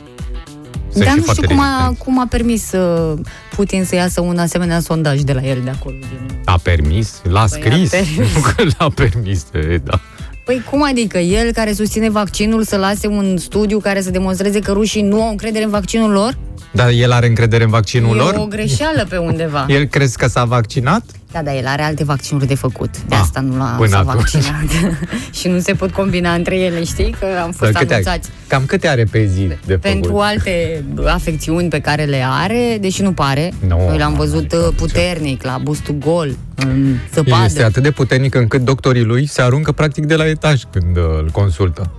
[0.97, 2.03] Sunt Dar și nu știu foarte cum a, rezistenți.
[2.03, 3.19] cum a permis uh,
[3.55, 5.95] Putin să iasă un asemenea sondaj de la el de acolo.
[5.99, 6.37] Din...
[6.45, 7.21] A permis?
[7.29, 7.93] L-a Păi, scris?
[7.93, 8.33] a permis.
[8.35, 9.99] Nu că l-a permis, e, da.
[10.45, 14.71] Păi cum adică el care susține vaccinul să lase un studiu care să demonstreze că
[14.71, 16.37] rușii nu au încredere în vaccinul lor?
[16.71, 18.35] Dar el are încredere în vaccinul e lor?
[18.37, 19.65] o greșeală pe undeva.
[19.77, 21.03] El crezi că s-a vaccinat?
[21.31, 22.89] Da, dar el are alte vaccinuri de făcut.
[23.07, 24.13] De Ah, asta nu l-a până s-a atunci.
[24.15, 24.97] vaccinat.
[25.39, 27.15] și nu se pot combina între ele, știi?
[27.19, 28.03] Că am fost Dar câte are?
[28.05, 28.29] anunțați.
[28.47, 30.23] Cam câte are pe zi de Pentru făcut?
[30.25, 33.53] alte afecțiuni pe care le are, deși nu pare.
[33.67, 37.43] Nu, Noi l-am nu, văzut adică, uh, puternic, la bustul gol, în zăpadă.
[37.45, 41.03] Este atât de puternic încât doctorii lui se aruncă practic de la etaj când uh,
[41.21, 41.91] îl consultă.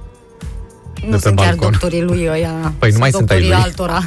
[1.04, 1.70] Nu de pe sunt chiar balcon.
[1.70, 2.72] doctorii lui ăia.
[2.78, 3.62] Păi nu mai sunt ai doctorii lui.
[3.64, 4.02] altora.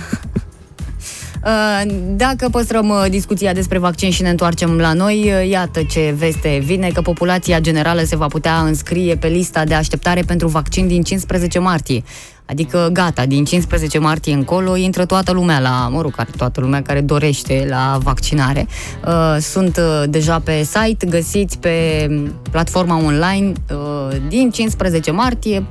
[1.46, 6.16] Uh, Dacă păstrăm uh, discuția despre vaccin și ne întoarcem la noi, uh, iată ce
[6.18, 10.88] veste vine, că populația generală se va putea înscrie pe lista de așteptare pentru vaccin
[10.88, 12.04] din 15 martie.
[12.46, 16.82] Adică gata, din 15 martie încolo intră toată lumea la, mă rog, care- toată lumea
[16.82, 18.68] care dorește la vaccinare.
[19.06, 22.08] Uh, Sunt uh, deja pe site, găsiți pe
[22.52, 25.66] platforma online uh, din 15 martie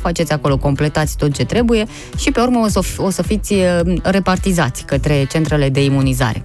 [0.00, 1.86] faceți acolo, completați tot ce trebuie
[2.16, 6.44] și pe urmă o să, o să fiți uh, repartizați către centrele de imunizare.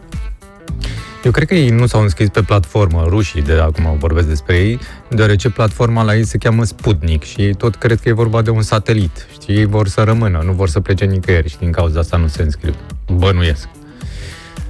[1.23, 4.79] Eu cred că ei nu s-au înscris pe platformă, rușii de acum vorbesc despre ei,
[5.09, 8.49] deoarece platforma la ei se cheamă Sputnik și ei tot cred că e vorba de
[8.49, 9.27] un satelit.
[9.31, 12.27] Știi, ei vor să rămână, nu vor să plece nicăieri și din cauza asta nu
[12.27, 12.73] se înscriu.
[13.13, 13.67] Bănuiesc.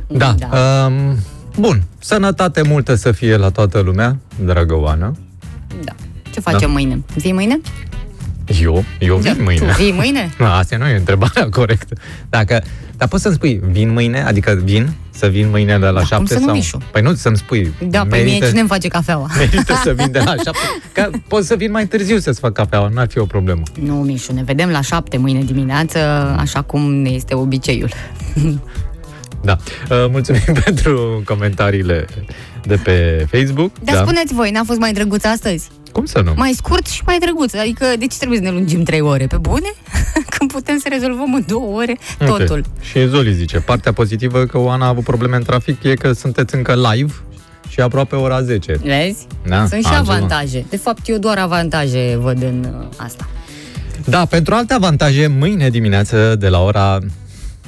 [0.08, 0.36] Da.
[0.38, 0.48] Da.
[0.50, 0.86] da.
[0.86, 1.18] Um,
[1.60, 1.84] bun.
[2.00, 5.14] Sănătate multă să fie la toată lumea, dragă Oana.
[5.84, 5.96] Da.
[6.32, 6.74] Ce facem Da.
[6.74, 7.04] mâine?
[7.16, 7.62] Vii mâine?
[8.62, 8.84] Eu?
[9.00, 9.44] Eu vin Da.
[9.44, 9.66] mâine.
[9.66, 10.30] Tu vii mâine?
[10.38, 11.96] Nu, asta nu e întrebarea corectă.
[12.30, 12.64] Dacă,
[12.98, 14.22] dar poți să-mi spui, vin mâine?
[14.24, 14.90] Adică vin?
[15.10, 16.56] Să vin mâine de la Da, 7 cum să nu, sau?
[16.56, 16.78] Mișu?
[16.92, 17.74] Păi nu, să-mi spui.
[17.82, 19.30] Da, pe mie cine îmi face cafeaua?
[19.38, 20.52] Merită să vin de la 7.
[20.94, 23.62] Că pot să vin mai târziu să-ți fac cafeaua, n-ar fi o problemă.
[23.82, 25.98] Nu, Mișu, ne vedem la șapte mâine dimineață,
[26.38, 27.90] așa cum ne este obiceiul.
[29.42, 29.58] Da.
[29.90, 32.06] Uh, Mulțumim pentru comentariile
[32.66, 33.72] de pe Facebook.
[33.84, 34.02] Dar da.
[34.02, 35.70] spuneți voi, n-a fost mai drăguț astăzi?
[35.94, 36.34] Cum să nu?
[36.36, 37.54] Mai scurt și mai drăguț.
[37.54, 39.28] Adică de ce trebuie să ne lungim trei ore?
[39.28, 39.74] Pe bune?
[40.38, 42.44] Când putem să rezolvăm în două ore totul.
[42.46, 42.64] Okay.
[42.82, 46.56] Și Zoli zice, partea pozitivă că Oana a avut probleme în trafic e că sunteți
[46.56, 47.14] încă live
[47.70, 48.80] și aproape ora 10.
[48.84, 49.28] Vezi?
[49.48, 50.14] Da, Sunt și altceva.
[50.16, 50.66] avantaje.
[50.70, 53.28] De fapt, eu doar avantaje văd în uh, asta.
[54.06, 57.00] Da, pentru alte avantaje, mâine dimineață de la ora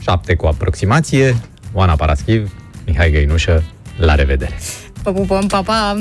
[0.01, 1.35] 7 cu aproximație,
[1.73, 2.51] Oana Paraschiv,
[2.85, 3.63] Mihai Găinușă,
[3.97, 4.59] la revedere!
[5.03, 5.95] Pă pupăm, pa, pa!